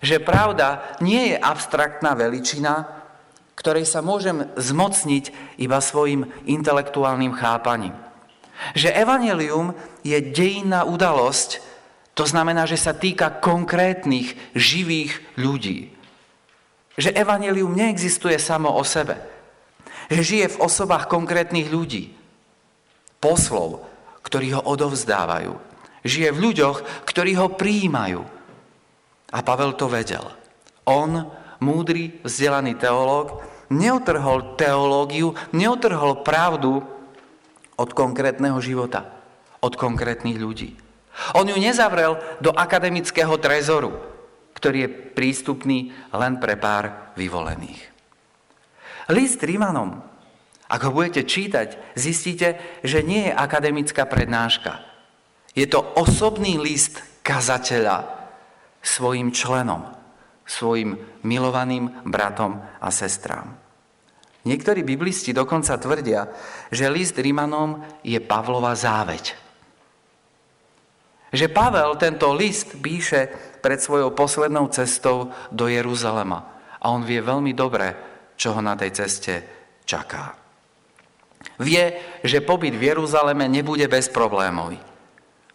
Že 0.00 0.24
pravda 0.24 0.96
nie 1.00 1.34
je 1.34 1.36
abstraktná 1.36 2.16
veličina, 2.16 2.88
ktorej 3.56 3.88
sa 3.88 4.04
môžem 4.04 4.52
zmocniť 4.54 5.56
iba 5.60 5.80
svojim 5.80 6.28
intelektuálnym 6.44 7.32
chápaním. 7.32 7.96
Že 8.76 8.92
evanelium 8.92 9.76
je 10.04 10.16
dejinná 10.20 10.84
udalosť, 10.88 11.60
to 12.16 12.24
znamená, 12.24 12.64
že 12.64 12.80
sa 12.80 12.96
týka 12.96 13.28
konkrétnych, 13.44 14.32
živých 14.56 15.20
ľudí. 15.36 15.92
Že 16.96 17.12
evanelium 17.12 17.76
neexistuje 17.76 18.40
samo 18.40 18.72
o 18.72 18.80
sebe. 18.80 19.20
Že 20.08 20.22
žije 20.24 20.46
v 20.56 20.60
osobách 20.64 21.12
konkrétnych 21.12 21.68
ľudí. 21.68 22.16
Poslov, 23.20 23.84
ktorí 24.26 24.58
ho 24.58 24.62
odovzdávajú. 24.66 25.54
Žije 26.02 26.28
v 26.34 26.42
ľuďoch, 26.50 27.06
ktorí 27.06 27.38
ho 27.38 27.54
prijímajú. 27.54 28.22
A 29.30 29.38
Pavel 29.46 29.78
to 29.78 29.86
vedel. 29.86 30.26
On, 30.86 31.30
múdry, 31.62 32.18
vzdelaný 32.26 32.74
teológ, 32.74 33.42
neotrhol 33.70 34.58
teológiu, 34.58 35.34
neotrhol 35.54 36.26
pravdu 36.26 36.82
od 37.78 37.90
konkrétneho 37.94 38.58
života, 38.58 39.06
od 39.62 39.74
konkrétnych 39.74 40.38
ľudí. 40.38 40.74
On 41.34 41.46
ju 41.48 41.56
nezavrel 41.56 42.18
do 42.42 42.52
akademického 42.52 43.34
trezoru, 43.40 43.94
ktorý 44.54 44.86
je 44.86 44.94
prístupný 45.16 45.92
len 46.12 46.38
pre 46.38 46.54
pár 46.60 47.14
vyvolených. 47.16 47.82
List 49.12 49.40
Rímanom, 49.42 50.02
ak 50.66 50.80
ho 50.82 50.90
budete 50.90 51.22
čítať, 51.22 51.94
zistíte, 51.94 52.58
že 52.82 53.06
nie 53.06 53.30
je 53.30 53.38
akademická 53.38 54.02
prednáška. 54.02 54.82
Je 55.54 55.64
to 55.70 55.78
osobný 55.94 56.58
list 56.58 56.98
kazateľa 57.22 58.02
svojim 58.82 59.30
členom, 59.30 59.86
svojim 60.42 60.98
milovaným 61.22 62.06
bratom 62.06 62.58
a 62.82 62.88
sestrám. 62.90 63.54
Niektorí 64.46 64.86
biblisti 64.86 65.34
dokonca 65.34 65.74
tvrdia, 65.74 66.30
že 66.70 66.86
list 66.86 67.18
Rímanom 67.18 67.82
je 68.06 68.18
Pavlova 68.22 68.78
záveď. 68.78 69.34
Že 71.34 71.50
Pavel 71.50 71.98
tento 71.98 72.30
list 72.30 72.78
píše 72.78 73.26
pred 73.58 73.82
svojou 73.82 74.14
poslednou 74.14 74.70
cestou 74.70 75.34
do 75.50 75.66
Jeruzalema. 75.66 76.62
A 76.78 76.94
on 76.94 77.02
vie 77.02 77.18
veľmi 77.18 77.50
dobre, 77.58 77.90
čo 78.38 78.54
ho 78.54 78.62
na 78.62 78.78
tej 78.78 78.94
ceste 78.94 79.34
čaká. 79.82 80.45
Vie, 81.56 81.96
že 82.20 82.44
pobyt 82.44 82.76
v 82.76 82.92
Jeruzaleme 82.92 83.48
nebude 83.48 83.88
bezproblémový. 83.88 84.76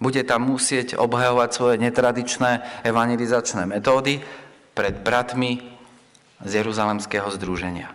Bude 0.01 0.25
tam 0.25 0.49
musieť 0.49 0.97
obhajovať 0.97 1.49
svoje 1.53 1.75
netradičné 1.77 2.81
evangelizačné 2.81 3.69
metódy 3.69 4.17
pred 4.73 4.97
bratmi 4.97 5.61
z 6.41 6.51
Jeruzalemského 6.57 7.29
združenia. 7.37 7.93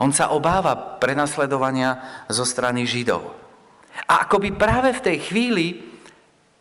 On 0.00 0.10
sa 0.10 0.32
obáva 0.32 0.74
prenasledovania 0.98 2.24
zo 2.26 2.42
strany 2.42 2.88
Židov. 2.88 3.22
A 4.08 4.26
akoby 4.26 4.56
práve 4.56 4.96
v 4.96 5.04
tej 5.04 5.18
chvíli 5.28 5.66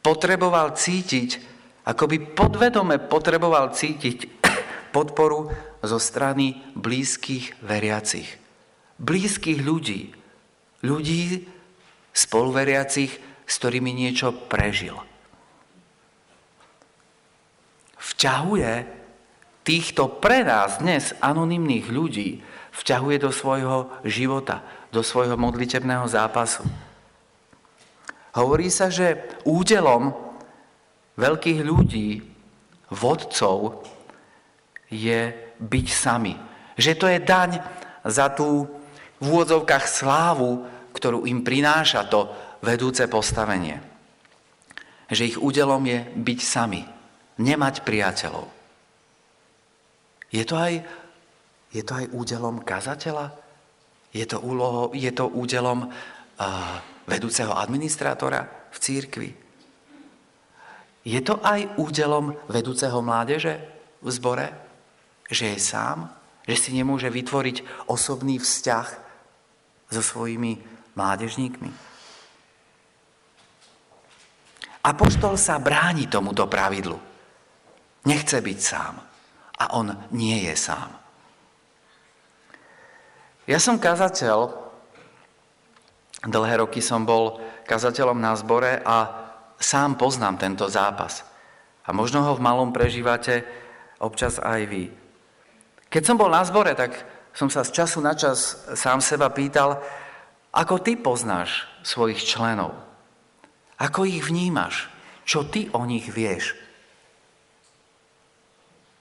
potreboval 0.03 0.75
cítiť, 0.75 1.39
akoby 1.87 2.35
podvedome 2.35 2.99
potreboval 2.99 3.71
cítiť 3.71 4.17
podporu 4.95 5.49
zo 5.79 5.97
strany 5.97 6.59
blízkych 6.75 7.63
veriacich. 7.63 8.27
Blízkych 8.99 9.63
ľudí. 9.63 10.18
Ľudí 10.85 11.47
spoluveriacich, 12.13 13.11
s 13.43 13.53
ktorými 13.59 13.91
niečo 13.91 14.31
prežil. 14.31 14.95
Vťahuje 17.99 18.71
týchto 19.63 20.07
pre 20.19 20.47
nás 20.47 20.79
dnes 20.79 21.11
anonimných 21.19 21.87
ľudí 21.91 22.29
vťahuje 22.79 23.17
do 23.19 23.31
svojho 23.33 23.91
života, 24.07 24.63
do 24.93 25.03
svojho 25.03 25.35
modlitebného 25.35 26.07
zápasu. 26.07 26.63
Hovorí 28.37 28.69
sa, 28.71 28.87
že 28.87 29.35
údelom 29.43 30.13
veľkých 31.19 31.59
ľudí, 31.65 32.23
vodcov, 32.89 33.85
je 34.89 35.29
byť 35.61 35.87
sami. 35.93 36.33
Že 36.73 36.91
to 36.97 37.05
je 37.05 37.19
daň 37.21 37.51
za 38.01 38.33
tú 38.33 38.65
v 39.19 39.25
úvodzovkách 39.25 39.85
slávu, 39.85 40.63
ktorú 40.95 41.27
im 41.27 41.43
prináša 41.43 42.07
to 42.07 42.31
vedúce 42.63 43.05
postavenie. 43.11 43.79
Že 45.11 45.35
ich 45.35 45.37
údelom 45.37 45.83
je 45.85 45.99
byť 46.15 46.39
sami, 46.39 46.81
nemať 47.39 47.83
priateľov. 47.83 48.47
Je 50.29 50.43
to 50.45 50.55
aj 50.55 50.73
je 51.69 51.85
to 51.85 51.93
aj 52.01 52.05
údelom 52.13 52.65
kazateľa? 52.65 53.29
Je 54.09 54.25
to, 54.25 54.41
úloho, 54.41 54.89
je 54.97 55.13
to 55.13 55.29
údelom 55.29 55.85
uh, 55.85 55.91
vedúceho 57.05 57.53
administrátora 57.53 58.49
v 58.73 58.77
církvi? 58.81 59.29
Je 61.05 61.21
to 61.21 61.37
aj 61.45 61.77
údelom 61.77 62.33
vedúceho 62.49 63.05
mládeže 63.05 63.61
v 64.01 64.09
zbore? 64.09 64.47
Že 65.29 65.53
je 65.53 65.59
sám? 65.61 66.09
Že 66.49 66.55
si 66.57 66.69
nemôže 66.73 67.13
vytvoriť 67.13 67.85
osobný 67.85 68.41
vzťah 68.41 69.08
so 69.89 70.01
svojimi 70.01 70.61
mládežníkmi? 70.93 71.89
Apoštol 74.79 75.35
sa 75.35 75.59
bráni 75.59 76.07
tomuto 76.07 76.47
pravidlu. 76.47 76.95
Nechce 78.07 78.39
byť 78.39 78.59
sám. 78.63 78.95
A 79.59 79.75
on 79.75 79.91
nie 80.15 80.47
je 80.47 80.55
sám. 80.55 80.87
Ja 83.43 83.59
som 83.59 83.81
kazateľ, 83.81 84.55
dlhé 86.23 86.63
roky 86.63 86.79
som 86.79 87.03
bol 87.03 87.43
kazateľom 87.67 88.21
na 88.21 88.37
zbore 88.39 88.79
a 88.85 89.27
sám 89.59 89.99
poznám 89.99 90.39
tento 90.39 90.69
zápas. 90.71 91.27
A 91.83 91.91
možno 91.91 92.23
ho 92.23 92.37
v 92.37 92.45
malom 92.45 92.71
prežívate 92.71 93.43
občas 93.99 94.39
aj 94.39 94.61
vy. 94.69 94.83
Keď 95.91 96.01
som 96.05 96.15
bol 96.15 96.31
na 96.31 96.45
zbore, 96.45 96.71
tak 96.77 96.95
som 97.39 97.47
sa 97.47 97.63
z 97.63 97.71
času 97.71 98.03
na 98.03 98.11
čas 98.11 98.67
sám 98.75 98.99
seba 98.99 99.31
pýtal, 99.31 99.79
ako 100.51 100.83
ty 100.83 100.99
poznáš 100.99 101.63
svojich 101.87 102.19
členov? 102.27 102.75
Ako 103.79 104.03
ich 104.03 104.27
vnímaš? 104.27 104.91
Čo 105.23 105.47
ty 105.47 105.71
o 105.71 105.87
nich 105.87 106.11
vieš? 106.11 106.51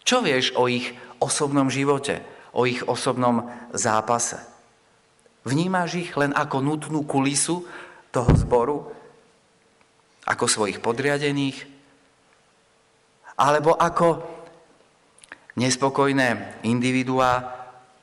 Čo 0.06 0.22
vieš 0.22 0.54
o 0.54 0.70
ich 0.70 0.94
osobnom 1.18 1.66
živote? 1.66 2.38
o 2.58 2.66
ich 2.66 2.82
osobnom 2.88 3.46
zápase. 3.70 4.40
Vnímaš 5.44 5.90
ich 5.94 6.10
len 6.18 6.32
ako 6.32 6.58
nutnú 6.58 7.06
kulisu 7.06 7.64
toho 8.10 8.30
zboru, 8.36 8.78
ako 10.26 10.44
svojich 10.50 10.82
podriadených, 10.82 11.64
alebo 13.38 13.78
ako 13.78 14.26
nespokojné 15.56 16.60
individuá, 16.66 17.57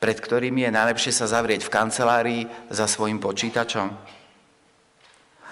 pred 0.06 0.22
ktorými 0.22 0.62
je 0.62 0.70
najlepšie 0.70 1.10
sa 1.10 1.26
zavrieť 1.26 1.66
v 1.66 1.72
kancelárii 1.74 2.42
za 2.70 2.86
svojim 2.86 3.18
počítačom. 3.18 3.90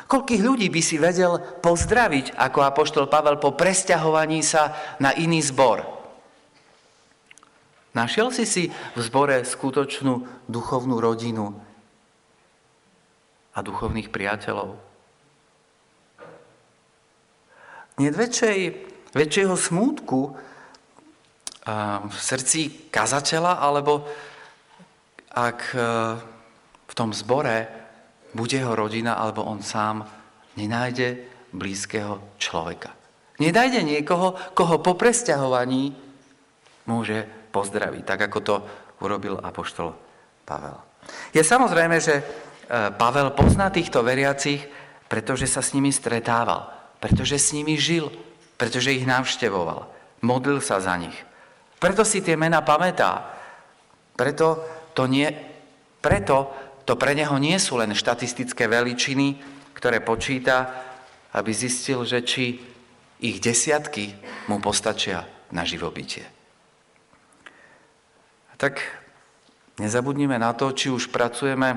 Koľkých 0.07 0.43
ľudí 0.47 0.71
by 0.71 0.79
si 0.79 0.95
vedel 0.95 1.43
pozdraviť, 1.59 2.38
ako 2.38 2.62
apoštol 2.62 3.11
Pavel 3.11 3.43
po 3.43 3.51
presťahovaní 3.59 4.47
sa 4.47 4.95
na 5.03 5.11
iný 5.11 5.43
zbor? 5.43 5.83
Našiel 7.99 8.31
si 8.31 8.47
si 8.47 8.64
v 8.71 9.01
zbore 9.03 9.43
skutočnú 9.43 10.47
duchovnú 10.47 11.03
rodinu 11.03 11.51
a 13.51 13.59
duchovných 13.59 14.07
priateľov? 14.07 14.79
Nie 17.99 18.14
väčšej, 18.14 18.59
väčšieho 19.19 19.59
smútku 19.59 20.38
v 22.07 22.17
srdci 22.23 22.93
kazateľa, 22.95 23.59
alebo 23.59 24.07
ak 25.35 25.59
e, 25.75 25.79
v 26.87 26.92
tom 26.94 27.11
zbore 27.11 27.66
bude 28.35 28.59
jeho 28.59 28.75
rodina, 28.75 29.18
alebo 29.18 29.42
on 29.42 29.62
sám 29.62 30.07
nenájde 30.55 31.27
blízkeho 31.55 32.38
človeka. 32.38 32.94
Nedajde 33.42 33.83
niekoho, 33.83 34.38
koho 34.55 34.79
po 34.79 34.94
presťahovaní 34.94 35.94
môže 36.87 37.27
pozdraví, 37.51 38.07
tak 38.07 38.31
ako 38.31 38.38
to 38.42 38.55
urobil 39.03 39.42
apoštol 39.42 39.94
Pavel. 40.47 40.79
Je 41.35 41.42
samozrejme, 41.42 41.97
že 41.99 42.14
e, 42.20 42.25
Pavel 42.94 43.35
pozná 43.35 43.70
týchto 43.75 44.07
veriacich, 44.07 44.62
pretože 45.11 45.51
sa 45.51 45.61
s 45.62 45.75
nimi 45.75 45.90
stretával. 45.90 46.75
pretože 47.05 47.37
s 47.37 47.53
nimi 47.53 47.77
žil, 47.77 48.09
pretože 48.57 48.97
ich 48.97 49.05
navštevoval. 49.05 49.85
Modlil 50.25 50.64
sa 50.64 50.81
za 50.81 50.97
nich. 50.97 51.12
Preto 51.77 52.01
si 52.01 52.25
tie 52.25 52.33
mená 52.33 52.64
pamätá. 52.64 53.29
Preto 54.16 54.64
to, 54.94 55.11
nie, 55.11 55.28
preto 56.00 56.50
to 56.85 56.94
pre 56.94 57.12
neho 57.16 57.35
nie 57.40 57.57
sú 57.59 57.80
len 57.80 57.92
štatistické 57.92 58.70
veličiny, 58.70 59.40
ktoré 59.74 60.00
počíta, 60.00 60.70
aby 61.35 61.50
zistil, 61.50 62.07
že 62.07 62.22
či 62.22 62.62
ich 63.18 63.37
desiatky 63.42 64.14
mu 64.46 64.62
postačia 64.62 65.26
na 65.50 65.66
živobytie. 65.66 66.28
Tak 68.54 68.80
nezabudnime 69.83 70.38
na 70.38 70.54
to, 70.54 70.70
či 70.70 70.92
už 70.92 71.11
pracujeme 71.11 71.74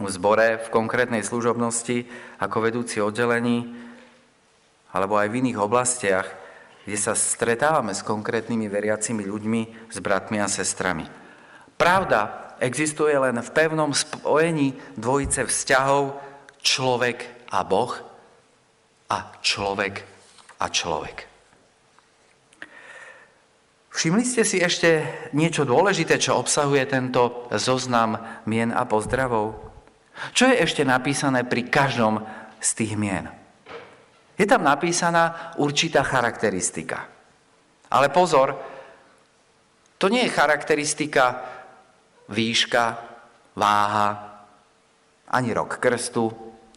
v 0.00 0.08
zbore, 0.08 0.58
v 0.58 0.68
konkrétnej 0.72 1.22
služobnosti, 1.22 2.08
ako 2.40 2.56
vedúci 2.64 2.98
oddelení, 2.98 3.68
alebo 4.90 5.20
aj 5.20 5.28
v 5.30 5.38
iných 5.44 5.58
oblastiach, 5.60 6.26
kde 6.88 6.98
sa 6.98 7.12
stretávame 7.14 7.92
s 7.94 8.02
konkrétnymi 8.02 8.66
veriacimi 8.66 9.22
ľuďmi, 9.22 9.92
s 9.92 9.96
bratmi 10.00 10.40
a 10.40 10.48
sestrami. 10.48 11.19
Pravda 11.80 12.52
existuje 12.60 13.16
len 13.16 13.40
v 13.40 13.50
pevnom 13.56 13.96
spojení 13.96 14.76
dvojice 15.00 15.48
vzťahov 15.48 16.12
človek 16.60 17.48
a 17.56 17.64
Boh 17.64 17.96
a 19.08 19.32
človek 19.40 20.04
a 20.60 20.68
človek. 20.68 21.24
Všimli 23.88 24.24
ste 24.28 24.44
si 24.44 24.60
ešte 24.60 25.08
niečo 25.32 25.64
dôležité, 25.64 26.20
čo 26.20 26.36
obsahuje 26.36 26.84
tento 26.84 27.48
zoznam 27.56 28.44
mien 28.44 28.76
a 28.76 28.84
pozdravov? 28.84 29.56
Čo 30.36 30.52
je 30.52 30.60
ešte 30.60 30.84
napísané 30.84 31.48
pri 31.48 31.64
každom 31.72 32.20
z 32.60 32.70
tých 32.76 32.92
mien? 33.00 33.24
Je 34.36 34.44
tam 34.44 34.68
napísaná 34.68 35.56
určitá 35.56 36.04
charakteristika. 36.04 37.08
Ale 37.88 38.12
pozor, 38.12 38.52
to 39.96 40.12
nie 40.12 40.28
je 40.28 40.36
charakteristika 40.36 41.24
výška, 42.30 42.84
váha, 43.58 44.08
ani 45.30 45.50
rok 45.54 45.76
krstu, 45.82 46.30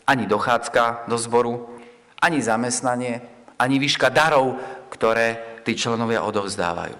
ani 0.07 0.25
dochádzka 0.25 1.07
do 1.07 1.17
zboru, 1.17 1.79
ani 2.21 2.41
zamestnanie, 2.41 3.21
ani 3.57 3.79
výška 3.79 4.09
darov, 4.09 4.57
ktoré 4.89 5.61
tí 5.63 5.77
členovia 5.77 6.25
odovzdávajú. 6.27 6.97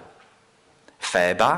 Féba 0.98 1.52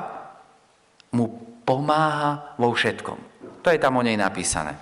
mu 1.15 1.31
pomáha 1.63 2.57
vo 2.59 2.75
všetkom. 2.75 3.19
To 3.63 3.69
je 3.71 3.79
tam 3.79 3.99
o 3.99 4.03
nej 4.03 4.19
napísané. 4.19 4.75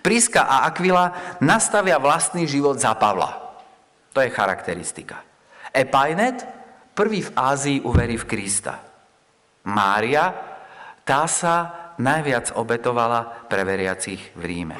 Príska 0.00 0.46
a 0.46 0.68
Aquila 0.68 1.38
nastavia 1.42 1.98
vlastný 1.98 2.46
život 2.46 2.78
za 2.78 2.94
Pavla. 2.94 3.34
To 4.14 4.20
je 4.22 4.30
charakteristika. 4.32 5.20
Epainet 5.74 6.46
prvý 6.94 7.22
v 7.22 7.34
Ázii 7.34 7.78
uverí 7.84 8.16
v 8.16 8.28
Krista. 8.28 8.80
Mária, 9.68 10.47
tá 11.08 11.24
sa 11.24 11.88
najviac 11.96 12.52
obetovala 12.52 13.48
pre 13.48 13.64
veriacich 13.64 14.36
v 14.36 14.42
Ríme. 14.44 14.76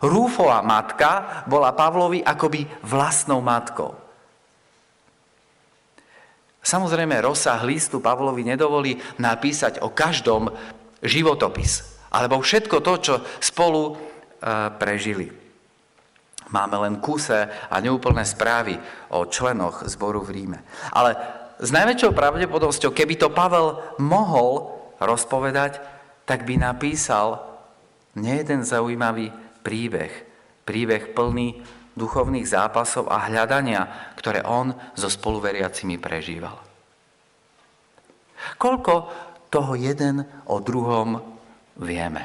Rúfova 0.00 0.64
matka 0.64 1.44
bola 1.44 1.76
Pavlovi 1.76 2.24
akoby 2.24 2.64
vlastnou 2.88 3.44
matkou. 3.44 3.92
Samozrejme, 6.62 7.20
rozsah 7.20 7.60
listu 7.62 8.00
Pavlovi 8.00 8.42
nedovolí 8.42 8.96
napísať 9.20 9.84
o 9.84 9.92
každom 9.92 10.50
životopis, 11.04 12.00
alebo 12.10 12.40
všetko 12.40 12.76
to, 12.80 12.94
čo 13.02 13.14
spolu 13.42 13.92
e, 13.92 13.94
prežili. 14.78 15.26
Máme 16.54 16.76
len 16.86 16.94
kuse 17.02 17.50
a 17.66 17.76
neúplné 17.82 18.22
správy 18.26 18.78
o 19.10 19.26
členoch 19.26 19.84
zboru 19.90 20.22
v 20.22 20.30
Ríme. 20.38 20.58
Ale 20.94 21.18
s 21.58 21.70
najväčšou 21.70 22.10
pravdepodobnosťou, 22.14 22.90
keby 22.90 23.14
to 23.18 23.28
Pavel 23.30 23.78
mohol 24.02 24.71
rozpovedať, 25.04 25.78
tak 26.24 26.46
by 26.46 26.58
napísal 26.60 27.42
nejeden 28.14 28.62
zaujímavý 28.62 29.32
príbeh. 29.62 30.12
Príbeh 30.62 31.12
plný 31.12 31.58
duchovných 31.92 32.46
zápasov 32.46 33.10
a 33.10 33.28
hľadania, 33.28 34.14
ktoré 34.16 34.40
on 34.46 34.72
so 34.96 35.12
spoluveriacimi 35.12 36.00
prežíval. 36.00 36.56
Koľko 38.58 38.94
toho 39.52 39.72
jeden 39.76 40.24
o 40.48 40.56
druhom 40.58 41.20
vieme? 41.78 42.24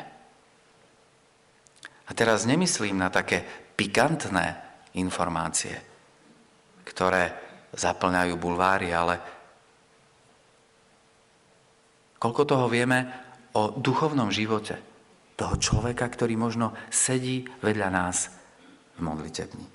A 2.07 2.11
teraz 2.15 2.47
nemyslím 2.47 2.95
na 2.95 3.11
také 3.11 3.43
pikantné 3.75 4.55
informácie, 4.95 5.75
ktoré 6.87 7.35
zaplňajú 7.75 8.33
bulvári, 8.39 8.95
ale 8.95 9.19
koľko 12.17 12.43
toho 12.45 12.65
vieme 12.69 13.09
o 13.57 13.73
duchovnom 13.73 14.29
živote 14.29 14.77
toho 15.37 15.55
človeka, 15.61 16.09
ktorý 16.09 16.33
možno 16.33 16.73
sedí 16.89 17.45
vedľa 17.61 17.89
nás 17.93 18.33
v 18.97 18.99
modlitebni. 19.05 19.65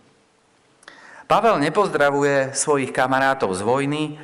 Pavel 1.30 1.62
nepozdravuje 1.62 2.52
svojich 2.52 2.90
kamarátov 2.90 3.54
z 3.54 3.62
vojny, 3.62 4.18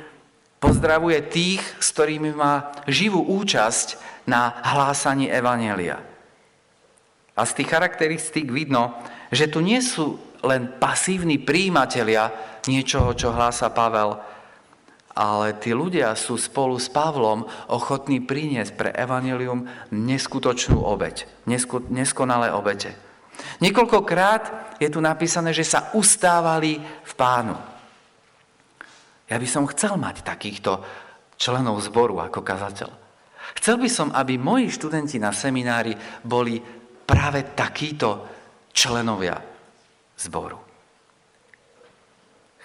pozdravuje 0.59 1.23
tých, 1.31 1.63
s 1.79 1.95
ktorými 1.95 2.35
má 2.35 2.75
živú 2.85 3.23
účasť 3.23 3.97
na 4.27 4.61
hlásaní 4.61 5.31
Evanelia. 5.31 6.03
A 7.33 7.41
z 7.47 7.55
tých 7.55 7.71
charakteristík 7.71 8.51
vidno, 8.51 8.99
že 9.31 9.47
tu 9.47 9.63
nie 9.63 9.79
sú 9.79 10.19
len 10.43 10.75
pasívni 10.77 11.39
príjimatelia 11.39 12.29
niečoho, 12.67 13.15
čo 13.15 13.31
hlása 13.31 13.71
Pavel, 13.71 14.19
ale 15.19 15.59
tí 15.59 15.75
ľudia 15.75 16.15
sú 16.15 16.39
spolu 16.39 16.79
s 16.79 16.87
Pavlom 16.87 17.43
ochotní 17.67 18.23
priniesť 18.23 18.71
pre 18.79 18.89
Evangelium 18.95 19.67
neskutočnú 19.91 20.79
obeď, 20.79 21.27
neskonalé 21.91 22.55
obete. 22.55 22.95
Niekoľkokrát 23.59 24.79
je 24.79 24.87
tu 24.87 25.03
napísané, 25.03 25.51
že 25.51 25.67
sa 25.67 25.91
ustávali 25.91 26.79
v 26.79 27.13
pánu. 27.19 27.55
Ja 29.27 29.35
by 29.35 29.47
som 29.47 29.67
chcel 29.67 29.99
mať 29.99 30.23
takýchto 30.23 30.79
členov 31.35 31.83
zboru 31.83 32.23
ako 32.23 32.39
kazateľ. 32.39 32.91
Chcel 33.59 33.75
by 33.75 33.89
som, 33.91 34.15
aby 34.15 34.39
moji 34.39 34.71
študenti 34.71 35.19
na 35.19 35.35
seminári 35.35 35.91
boli 36.23 36.63
práve 37.03 37.51
takíto 37.51 38.23
členovia 38.71 39.35
zboru. 40.15 40.59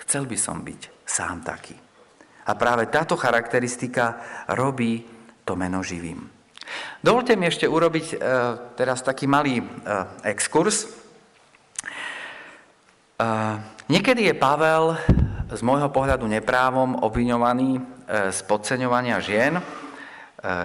Chcel 0.07 0.31
by 0.31 0.37
som 0.38 0.62
byť 0.62 1.03
sám 1.03 1.43
taký. 1.43 1.84
A 2.45 2.53
práve 2.53 2.93
táto 2.93 3.17
charakteristika 3.17 4.21
robí 4.53 5.01
to 5.45 5.57
meno 5.57 5.81
živým. 5.81 6.35
Dovolte 7.05 7.37
mi 7.37 7.45
ešte 7.49 7.69
urobiť 7.69 8.07
e, 8.13 8.17
teraz 8.81 9.05
taký 9.05 9.29
malý 9.29 9.61
e, 9.61 9.65
exkurs. 10.33 10.85
E, 10.85 10.89
niekedy 13.93 14.33
je 14.33 14.35
Pavel 14.37 14.97
z 15.53 15.61
môjho 15.61 15.93
pohľadu 15.93 16.25
neprávom 16.25 17.05
obviňovaný 17.05 17.79
z 18.09 18.41
podceňovania 18.49 19.21
žien. 19.21 19.61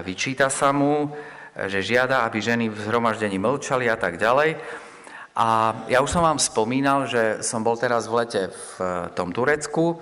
Vyčíta 0.04 0.48
sa 0.48 0.72
mu, 0.72 1.14
že 1.68 1.84
žiada, 1.84 2.24
aby 2.26 2.40
ženy 2.42 2.72
v 2.72 2.80
zhromaždení 2.88 3.38
mlčali 3.38 3.92
a 3.92 4.00
tak 4.00 4.18
ďalej. 4.18 4.56
A 5.36 5.48
ja 5.88 6.00
už 6.04 6.10
som 6.10 6.26
vám 6.26 6.40
spomínal, 6.42 7.06
že 7.06 7.44
som 7.46 7.64
bol 7.64 7.78
teraz 7.80 8.08
v 8.08 8.24
lete 8.24 8.42
v 8.50 8.72
tom 9.14 9.30
Turecku 9.32 10.00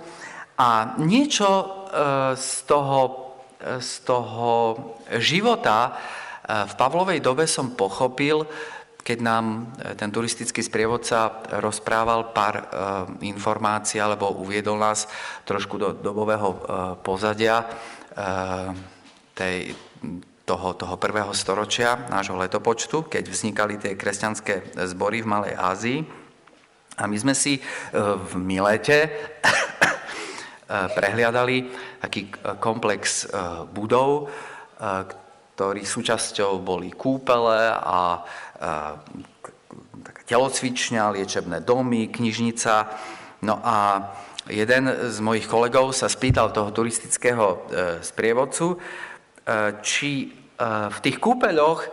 a 0.58 0.98
niečo 0.98 1.46
e, 1.46 1.66
z 2.34 2.66
toho, 2.66 3.00
e, 3.62 3.78
z 3.78 3.92
toho 4.02 4.50
života 5.22 5.78
e, 5.86 5.90
v 6.66 6.72
Pavlovej 6.74 7.22
dobe 7.22 7.46
som 7.46 7.78
pochopil, 7.78 8.42
keď 9.06 9.18
nám 9.24 9.72
ten 9.96 10.12
turistický 10.12 10.60
sprievodca 10.60 11.40
rozprával 11.64 12.28
pár 12.36 12.68
informácií 13.24 14.04
alebo 14.04 14.36
uviedol 14.36 14.76
nás 14.76 15.08
trošku 15.48 15.80
do 15.80 15.96
dobového 15.96 16.60
pozadia 17.00 17.64
tej, 19.32 19.72
toho, 20.44 20.76
toho 20.76 21.00
prvého 21.00 21.32
storočia 21.32 22.04
nášho 22.12 22.36
letopočtu, 22.36 23.08
keď 23.08 23.24
vznikali 23.32 23.80
tie 23.80 23.96
kresťanské 23.96 24.76
zbory 24.84 25.24
v 25.24 25.30
Malej 25.32 25.54
Ázii. 25.56 25.98
A 27.00 27.08
my 27.08 27.16
sme 27.16 27.32
si 27.32 27.64
v 27.96 28.32
Milete 28.36 29.08
prehliadali 30.68 31.64
taký 32.04 32.28
komplex 32.60 33.24
e, 33.24 33.26
budov, 33.72 34.28
e, 34.28 34.96
ktorý 35.56 35.82
súčasťou 35.82 36.62
boli 36.62 36.94
kúpele 36.94 37.74
a 37.74 38.22
telocvičňa, 40.30 41.18
liečebné 41.18 41.66
domy, 41.66 42.06
knižnica. 42.06 42.86
No 43.42 43.58
a 43.58 44.06
jeden 44.46 44.86
z 44.86 45.18
mojich 45.18 45.50
kolegov 45.50 45.90
sa 45.98 46.06
spýtal 46.06 46.54
toho 46.54 46.70
turistického 46.70 47.46
e, 47.48 47.56
sprievodcu, 48.06 48.78
či 49.82 50.28
v 50.68 50.98
tých 51.00 51.16
kúpeľoch 51.16 51.88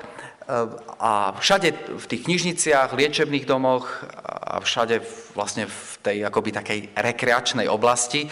a 0.99 1.31
všade 1.39 1.95
v 1.95 2.05
tých 2.05 2.27
knižniciach, 2.27 2.91
liečebných 2.91 3.47
domoch 3.47 4.03
a 4.27 4.59
všade 4.59 4.99
vlastne 5.35 5.67
v 5.67 5.89
tej 5.99 6.17
akoby 6.23 6.49
takej 6.55 6.79
rekreačnej 6.95 7.67
oblasti, 7.67 8.25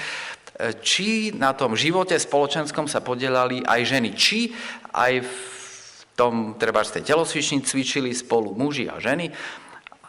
či 0.86 1.34
na 1.34 1.52
tom 1.58 1.74
živote 1.74 2.16
spoločenskom 2.16 2.86
sa 2.86 3.02
podielali 3.02 3.66
aj 3.66 3.82
ženy, 3.84 4.10
či 4.14 4.54
aj 4.94 5.14
v 5.26 5.34
tom, 6.14 6.56
treba 6.62 6.86
z 6.86 7.02
tej 7.02 7.14
telosvični 7.14 7.66
cvičili 7.66 8.14
spolu 8.14 8.54
muži 8.54 8.86
a 8.86 9.02
ženy. 9.02 9.34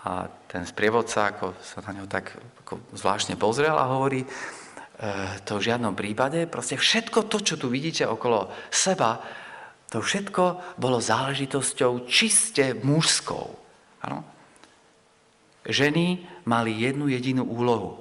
A 0.05 0.29
ten 0.45 0.69
sprievodca 0.69 1.33
ako 1.33 1.57
sa 1.65 1.81
na 1.89 1.97
ňo 1.97 2.05
tak 2.05 2.37
ako 2.61 2.77
zvláštne 2.93 3.41
pozrel 3.41 3.73
a 3.73 3.89
hovorí, 3.89 4.21
e, 4.21 4.29
to 5.49 5.57
v 5.57 5.67
žiadnom 5.73 5.97
prípade, 5.97 6.45
proste 6.45 6.77
všetko 6.77 7.25
to, 7.33 7.41
čo 7.41 7.57
tu 7.57 7.73
vidíte 7.73 8.05
okolo 8.05 8.53
seba, 8.69 9.25
to 9.89 10.05
všetko 10.05 10.77
bolo 10.77 11.01
záležitosťou 11.01 12.05
čiste 12.05 12.77
mužskou. 12.85 13.47
Ano? 14.05 14.29
Ženy 15.65 16.34
mali 16.45 16.73
jednu 16.77 17.09
jedinú 17.09 17.45
úlohu. 17.45 18.01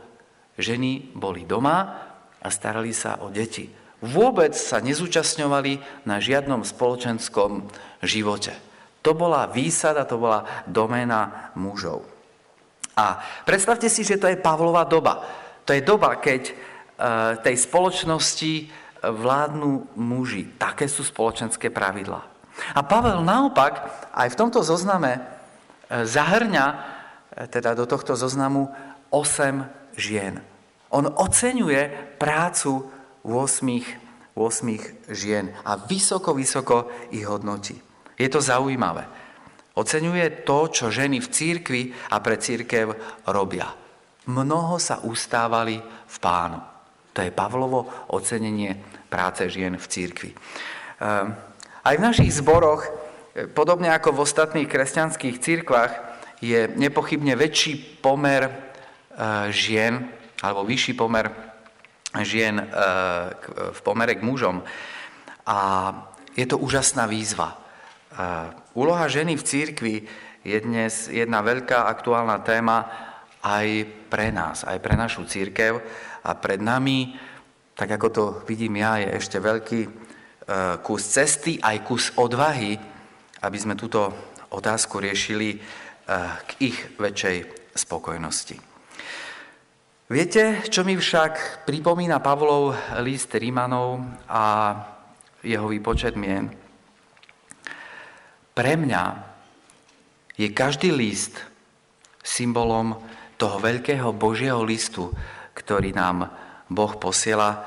Ženy 0.60 1.16
boli 1.18 1.44
doma 1.48 1.98
a 2.38 2.48
starali 2.52 2.92
sa 2.94 3.20
o 3.24 3.32
deti. 3.34 3.72
Vôbec 4.04 4.52
sa 4.52 4.84
nezúčastňovali 4.84 6.04
na 6.04 6.20
žiadnom 6.20 6.68
spoločenskom 6.68 7.64
živote. 8.04 8.52
To 9.04 9.16
bola 9.16 9.48
výsada, 9.48 10.04
to 10.04 10.20
bola 10.20 10.44
doména 10.68 11.52
mužov. 11.56 12.04
A 12.94 13.24
predstavte 13.48 13.88
si, 13.88 14.04
že 14.04 14.20
to 14.20 14.28
je 14.28 14.40
Pavlova 14.40 14.84
doba. 14.86 15.24
To 15.64 15.72
je 15.72 15.82
doba, 15.82 16.20
keď 16.20 16.52
e, 16.52 16.54
tej 17.42 17.56
spoločnosti 17.58 18.70
vládnu 19.04 19.96
muži. 20.00 20.56
Také 20.56 20.88
sú 20.88 21.04
spoločenské 21.04 21.72
pravidlá. 21.72 22.22
A 22.78 22.80
Pavel 22.86 23.26
naopak 23.26 23.90
aj 24.14 24.28
v 24.32 24.40
tomto 24.40 24.62
zozname 24.62 25.18
e, 25.18 25.22
zahrňa 26.06 26.66
e, 26.70 26.76
teda 27.50 27.74
do 27.74 27.86
tohto 27.89 28.13
zoznamu 28.13 28.69
8 29.10 29.98
žien. 29.98 30.41
On 30.93 31.06
oceňuje 31.06 32.15
prácu 32.22 32.86
8, 33.26 34.38
8 34.38 35.10
žien 35.10 35.50
a 35.65 35.78
vysoko, 35.78 36.38
vysoko 36.38 36.89
ich 37.10 37.26
hodnotí. 37.26 37.78
Je 38.13 38.30
to 38.30 38.41
zaujímavé. 38.41 39.06
Oceňuje 39.74 40.46
to, 40.46 40.69
čo 40.69 40.93
ženy 40.93 41.17
v 41.17 41.32
církvi 41.34 41.82
a 42.13 42.22
pre 42.22 42.38
církev 42.38 42.93
robia. 43.26 43.74
Mnoho 44.30 44.78
sa 44.78 45.02
ustávali 45.02 45.82
v 45.82 46.17
pánu. 46.22 46.62
To 47.13 47.19
je 47.26 47.34
Pavlovo 47.34 47.89
ocenenie 48.13 48.78
práce 49.10 49.50
žien 49.50 49.74
v 49.74 49.86
církvi. 49.89 50.32
Ehm, 50.34 51.34
aj 51.84 51.96
v 51.98 52.06
našich 52.06 52.32
zboroch, 52.38 52.86
podobne 53.58 53.89
ako 53.89 54.13
v 54.13 54.24
ostatných 54.24 54.69
kresťanských 54.69 55.41
církvách, 55.41 56.12
je 56.44 56.68
nepochybne 56.76 57.40
väčší 57.40 58.04
pomer 58.04 58.44
e, 58.44 58.52
žien, 59.56 60.12
alebo 60.44 60.68
vyšší 60.68 60.94
pomer 61.00 61.32
žien 62.20 62.60
e, 62.60 62.66
v 63.72 63.80
pomere 63.80 64.20
k 64.20 64.26
mužom. 64.28 64.60
A 65.48 65.58
je 66.36 66.44
to 66.44 66.60
úžasná 66.60 67.08
výzva. 67.08 67.60
Úloha 68.78 69.10
ženy 69.10 69.34
v 69.34 69.44
církvi 69.44 69.96
je 70.46 70.58
dnes 70.62 71.10
jedna 71.10 71.42
veľká 71.42 71.90
aktuálna 71.90 72.42
téma 72.46 72.86
aj 73.42 73.90
pre 74.08 74.30
nás, 74.30 74.62
aj 74.66 74.78
pre 74.82 74.94
našu 74.94 75.26
církev 75.26 75.82
a 76.22 76.32
pred 76.38 76.62
nami 76.62 77.18
tak 77.74 77.90
ako 77.90 78.08
to 78.10 78.24
vidím 78.46 78.78
ja, 78.78 79.02
je 79.02 79.18
ešte 79.18 79.38
veľký 79.42 79.82
e, 79.82 79.90
kus 80.86 81.04
cesty, 81.10 81.58
aj 81.58 81.78
kus 81.82 82.14
odvahy, 82.16 82.78
aby 83.42 83.58
sme 83.58 83.74
túto 83.74 84.14
otázku 84.54 85.02
riešili 85.02 85.58
e, 85.58 85.60
k 86.08 86.50
ich 86.60 86.78
väčšej 87.00 87.38
spokojnosti. 87.74 88.58
Viete, 90.12 90.62
čo 90.68 90.84
mi 90.84 91.00
však 91.00 91.66
pripomína 91.66 92.20
Pavlov 92.20 92.76
list 93.02 93.32
Rímanov 93.34 94.04
a 94.28 94.76
jeho 95.42 95.66
výpočet 95.72 96.20
mien? 96.20 96.52
Pre 98.54 98.74
mňa 98.78 99.04
je 100.38 100.48
každý 100.54 100.94
list 100.94 101.39
symbolom 102.22 103.00
toho 103.39 103.58
veľkého 103.58 104.13
Božieho 104.13 104.62
listu, 104.62 105.10
ktorý 105.58 105.96
nám 105.96 106.30
Boh 106.70 106.94
posiela 107.00 107.66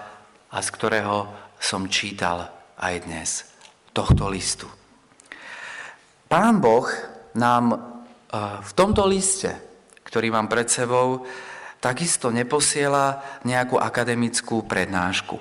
a 0.53 0.59
z 0.63 0.69
ktorého 0.71 1.27
som 1.59 1.91
čítal 1.91 2.47
aj 2.79 2.95
dnes, 3.09 3.31
tohto 3.91 4.29
listu. 4.31 4.69
Pán 6.29 6.63
Boh 6.63 6.87
nám 7.35 7.96
v 8.35 8.73
tomto 8.75 9.07
liste, 9.07 9.51
ktorý 10.07 10.35
mám 10.35 10.51
pred 10.51 10.67
sebou, 10.67 11.27
takisto 11.79 12.35
neposiela 12.35 13.23
nejakú 13.47 13.79
akademickú 13.79 14.67
prednášku. 14.67 15.39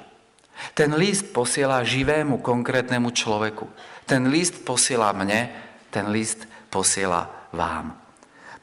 Ten 0.72 0.96
list 0.96 1.36
posiela 1.36 1.84
živému, 1.84 2.40
konkrétnemu 2.40 3.12
človeku. 3.12 3.68
Ten 4.08 4.32
list 4.32 4.64
posiela 4.64 5.12
mne, 5.12 5.52
ten 5.92 6.08
list 6.14 6.48
posiela 6.72 7.28
vám. 7.52 7.96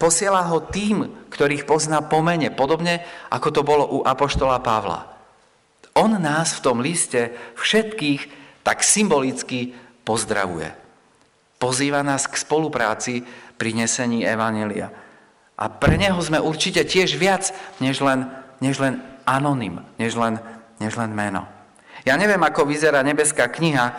Posiela 0.01 0.43
ho 0.51 0.59
tým, 0.59 1.29
ktorých 1.31 1.63
pozná 1.63 2.03
pomene, 2.03 2.51
podobne 2.51 3.07
ako 3.31 3.49
to 3.55 3.63
bolo 3.63 3.85
u 3.87 3.99
Apoštola 4.03 4.59
Pavla. 4.59 5.07
On 5.95 6.11
nás 6.11 6.59
v 6.59 6.65
tom 6.65 6.83
liste 6.83 7.31
všetkých 7.55 8.21
tak 8.65 8.83
symbolicky 8.83 9.77
pozdravuje. 10.03 10.73
Pozýva 11.63 12.03
nás 12.03 12.27
k 12.27 12.35
spolupráci 12.35 13.23
pri 13.62 13.79
nesení 13.79 14.27
Evanelia. 14.27 14.90
A 15.55 15.70
pre 15.70 15.94
neho 15.94 16.18
sme 16.18 16.42
určite 16.42 16.83
tiež 16.83 17.14
viac, 17.14 17.55
než 17.79 18.03
len, 18.03 18.27
než 18.59 18.83
len 18.83 18.98
anonym, 19.22 19.87
než 20.03 20.18
len, 20.18 20.42
než 20.83 20.98
len 20.98 21.14
meno. 21.14 21.46
Ja 22.03 22.18
neviem, 22.18 22.42
ako 22.42 22.66
vyzerá 22.66 23.07
nebeská 23.07 23.46
kniha, 23.46 23.94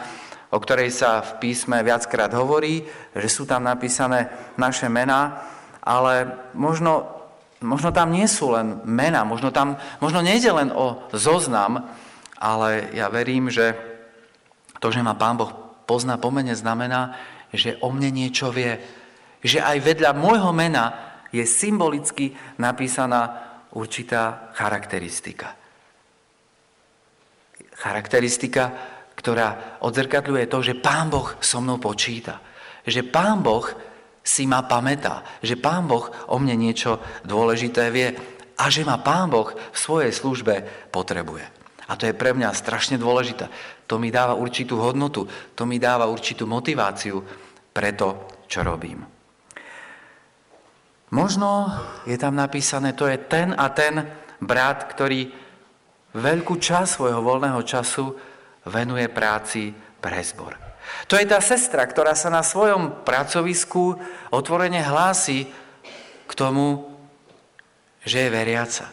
o 0.52 0.60
ktorej 0.60 0.92
sa 0.92 1.24
v 1.24 1.40
písme 1.40 1.80
viackrát 1.80 2.28
hovorí, 2.36 2.84
že 3.16 3.32
sú 3.32 3.48
tam 3.48 3.64
napísané 3.64 4.28
naše 4.60 4.92
mená, 4.92 5.48
ale 5.80 6.36
možno, 6.52 7.08
možno 7.64 7.96
tam 7.96 8.12
nie 8.12 8.28
sú 8.28 8.52
len 8.52 8.84
mena, 8.84 9.24
možno 9.24 9.56
tam 9.56 9.80
možno 10.04 10.20
nejde 10.20 10.52
len 10.52 10.76
o 10.76 11.08
zoznam, 11.16 11.88
ale 12.36 12.92
ja 12.92 13.08
verím, 13.08 13.48
že 13.48 13.72
to, 14.84 14.92
že 14.92 15.00
ma 15.00 15.16
Pán 15.16 15.40
Boh 15.40 15.56
pozná 15.88 16.20
po 16.20 16.28
mene, 16.28 16.52
znamená, 16.52 17.16
že 17.56 17.80
o 17.80 17.88
mne 17.96 18.12
niečo 18.12 18.52
vie. 18.52 19.03
Že 19.44 19.60
aj 19.60 19.78
vedľa 19.84 20.12
môjho 20.16 20.56
mena 20.56 21.14
je 21.30 21.44
symbolicky 21.44 22.32
napísaná 22.58 23.22
určitá 23.74 24.54
charakteristika. 24.56 25.58
Charakteristika, 27.74 28.72
ktorá 29.18 29.80
odzrkadľuje 29.82 30.46
to, 30.48 30.60
že 30.62 30.80
Pán 30.80 31.10
Boh 31.10 31.36
so 31.44 31.60
mnou 31.60 31.82
počíta. 31.82 32.40
Že 32.86 33.10
Pán 33.10 33.44
Boh 33.44 33.66
si 34.24 34.48
ma 34.48 34.64
pamätá, 34.64 35.26
že 35.44 35.60
Pán 35.60 35.90
Boh 35.90 36.08
o 36.32 36.40
mne 36.40 36.56
niečo 36.56 37.04
dôležité 37.28 37.92
vie 37.92 38.16
a 38.56 38.70
že 38.72 38.88
ma 38.88 39.02
Pán 39.02 39.28
Boh 39.28 39.52
v 39.52 39.78
svojej 39.78 40.14
službe 40.16 40.88
potrebuje. 40.94 41.44
A 41.92 42.00
to 42.00 42.08
je 42.08 42.16
pre 42.16 42.32
mňa 42.32 42.56
strašne 42.56 42.96
dôležité. 42.96 43.52
To 43.92 44.00
mi 44.00 44.08
dáva 44.08 44.40
určitú 44.40 44.80
hodnotu, 44.80 45.28
to 45.52 45.68
mi 45.68 45.82
dáva 45.82 46.08
určitú 46.08 46.48
motiváciu 46.48 47.20
pre 47.76 47.92
to, 47.92 48.30
čo 48.48 48.64
robím. 48.64 49.13
Možno 51.14 51.70
je 52.10 52.18
tam 52.18 52.34
napísané, 52.34 52.98
to 52.98 53.06
je 53.06 53.22
ten 53.22 53.54
a 53.54 53.70
ten 53.70 54.02
brat, 54.42 54.90
ktorý 54.90 55.30
veľkú 56.18 56.58
časť 56.58 56.90
svojho 56.90 57.22
voľného 57.22 57.62
času 57.62 58.18
venuje 58.66 59.06
práci 59.14 59.78
pre 60.02 60.18
zbor. 60.26 60.58
To 61.06 61.14
je 61.14 61.30
tá 61.30 61.38
sestra, 61.38 61.86
ktorá 61.86 62.18
sa 62.18 62.34
na 62.34 62.42
svojom 62.42 63.06
pracovisku 63.06 63.94
otvorene 64.34 64.82
hlási 64.82 65.46
k 66.26 66.32
tomu, 66.34 66.90
že 68.02 68.26
je 68.26 68.34
veriaca. 68.34 68.86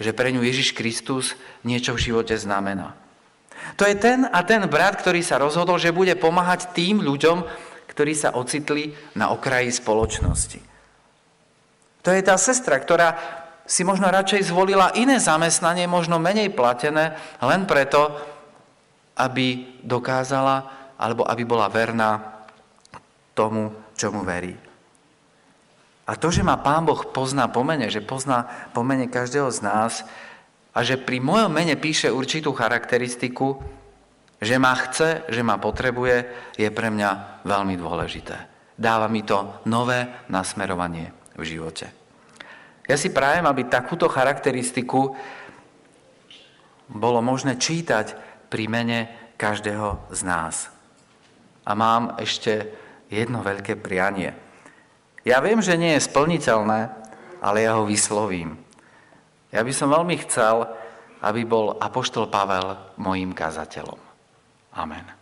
Že 0.00 0.16
pre 0.16 0.32
ňu 0.32 0.40
Ježiš 0.40 0.72
Kristus 0.72 1.36
niečo 1.68 1.92
v 1.92 2.10
živote 2.10 2.32
znamená. 2.32 2.96
To 3.76 3.84
je 3.84 3.92
ten 3.94 4.24
a 4.24 4.40
ten 4.40 4.64
brat, 4.72 4.98
ktorý 4.98 5.20
sa 5.20 5.36
rozhodol, 5.36 5.76
že 5.76 5.92
bude 5.92 6.16
pomáhať 6.16 6.72
tým 6.72 7.04
ľuďom, 7.04 7.44
ktorí 7.92 8.16
sa 8.16 8.32
ocitli 8.34 8.96
na 9.14 9.30
okraji 9.30 9.68
spoločnosti. 9.68 10.71
To 12.02 12.10
je 12.10 12.22
tá 12.22 12.34
sestra, 12.34 12.82
ktorá 12.82 13.14
si 13.62 13.86
možno 13.86 14.10
radšej 14.10 14.50
zvolila 14.50 14.90
iné 14.98 15.22
zamestnanie, 15.22 15.86
možno 15.86 16.18
menej 16.18 16.50
platené, 16.50 17.14
len 17.38 17.62
preto, 17.64 18.10
aby 19.14 19.78
dokázala 19.86 20.66
alebo 20.98 21.22
aby 21.26 21.42
bola 21.46 21.70
verná 21.70 22.42
tomu, 23.38 23.70
čomu 23.94 24.26
verí. 24.26 24.54
A 26.02 26.18
to, 26.18 26.34
že 26.34 26.42
ma 26.42 26.58
Pán 26.58 26.82
Boh 26.82 27.06
pozná 27.14 27.46
po 27.46 27.62
mene, 27.62 27.86
že 27.86 28.02
pozná 28.02 28.50
po 28.74 28.82
mene 28.82 29.06
každého 29.06 29.48
z 29.54 29.62
nás 29.62 29.92
a 30.74 30.82
že 30.82 30.98
pri 30.98 31.22
mojom 31.22 31.54
mene 31.54 31.78
píše 31.78 32.10
určitú 32.10 32.50
charakteristiku, 32.50 33.62
že 34.42 34.58
ma 34.58 34.74
chce, 34.74 35.30
že 35.30 35.46
ma 35.46 35.62
potrebuje, 35.62 36.50
je 36.58 36.66
pre 36.74 36.90
mňa 36.90 37.42
veľmi 37.46 37.78
dôležité. 37.78 38.36
Dáva 38.74 39.06
mi 39.06 39.22
to 39.22 39.62
nové 39.70 40.26
nasmerovanie 40.26 41.21
v 41.36 41.42
živote. 41.46 41.90
Ja 42.86 42.96
si 42.98 43.14
prajem, 43.14 43.46
aby 43.46 43.70
takúto 43.70 44.10
charakteristiku 44.10 45.14
bolo 46.90 47.20
možné 47.22 47.56
čítať 47.56 48.18
pri 48.50 48.64
mene 48.68 48.98
každého 49.38 50.12
z 50.12 50.20
nás. 50.26 50.68
A 51.62 51.72
mám 51.78 52.18
ešte 52.18 52.68
jedno 53.06 53.40
veľké 53.40 53.78
prianie. 53.78 54.34
Ja 55.22 55.38
viem, 55.38 55.62
že 55.62 55.78
nie 55.78 55.94
je 55.94 56.04
splniteľné, 56.04 56.90
ale 57.38 57.58
ja 57.62 57.78
ho 57.78 57.86
vyslovím. 57.86 58.58
Ja 59.54 59.62
by 59.62 59.72
som 59.72 59.94
veľmi 59.94 60.18
chcel, 60.26 60.66
aby 61.22 61.46
bol 61.46 61.78
Apoštol 61.78 62.26
Pavel 62.26 62.98
mojim 62.98 63.30
kazateľom. 63.30 64.00
Amen. 64.74 65.21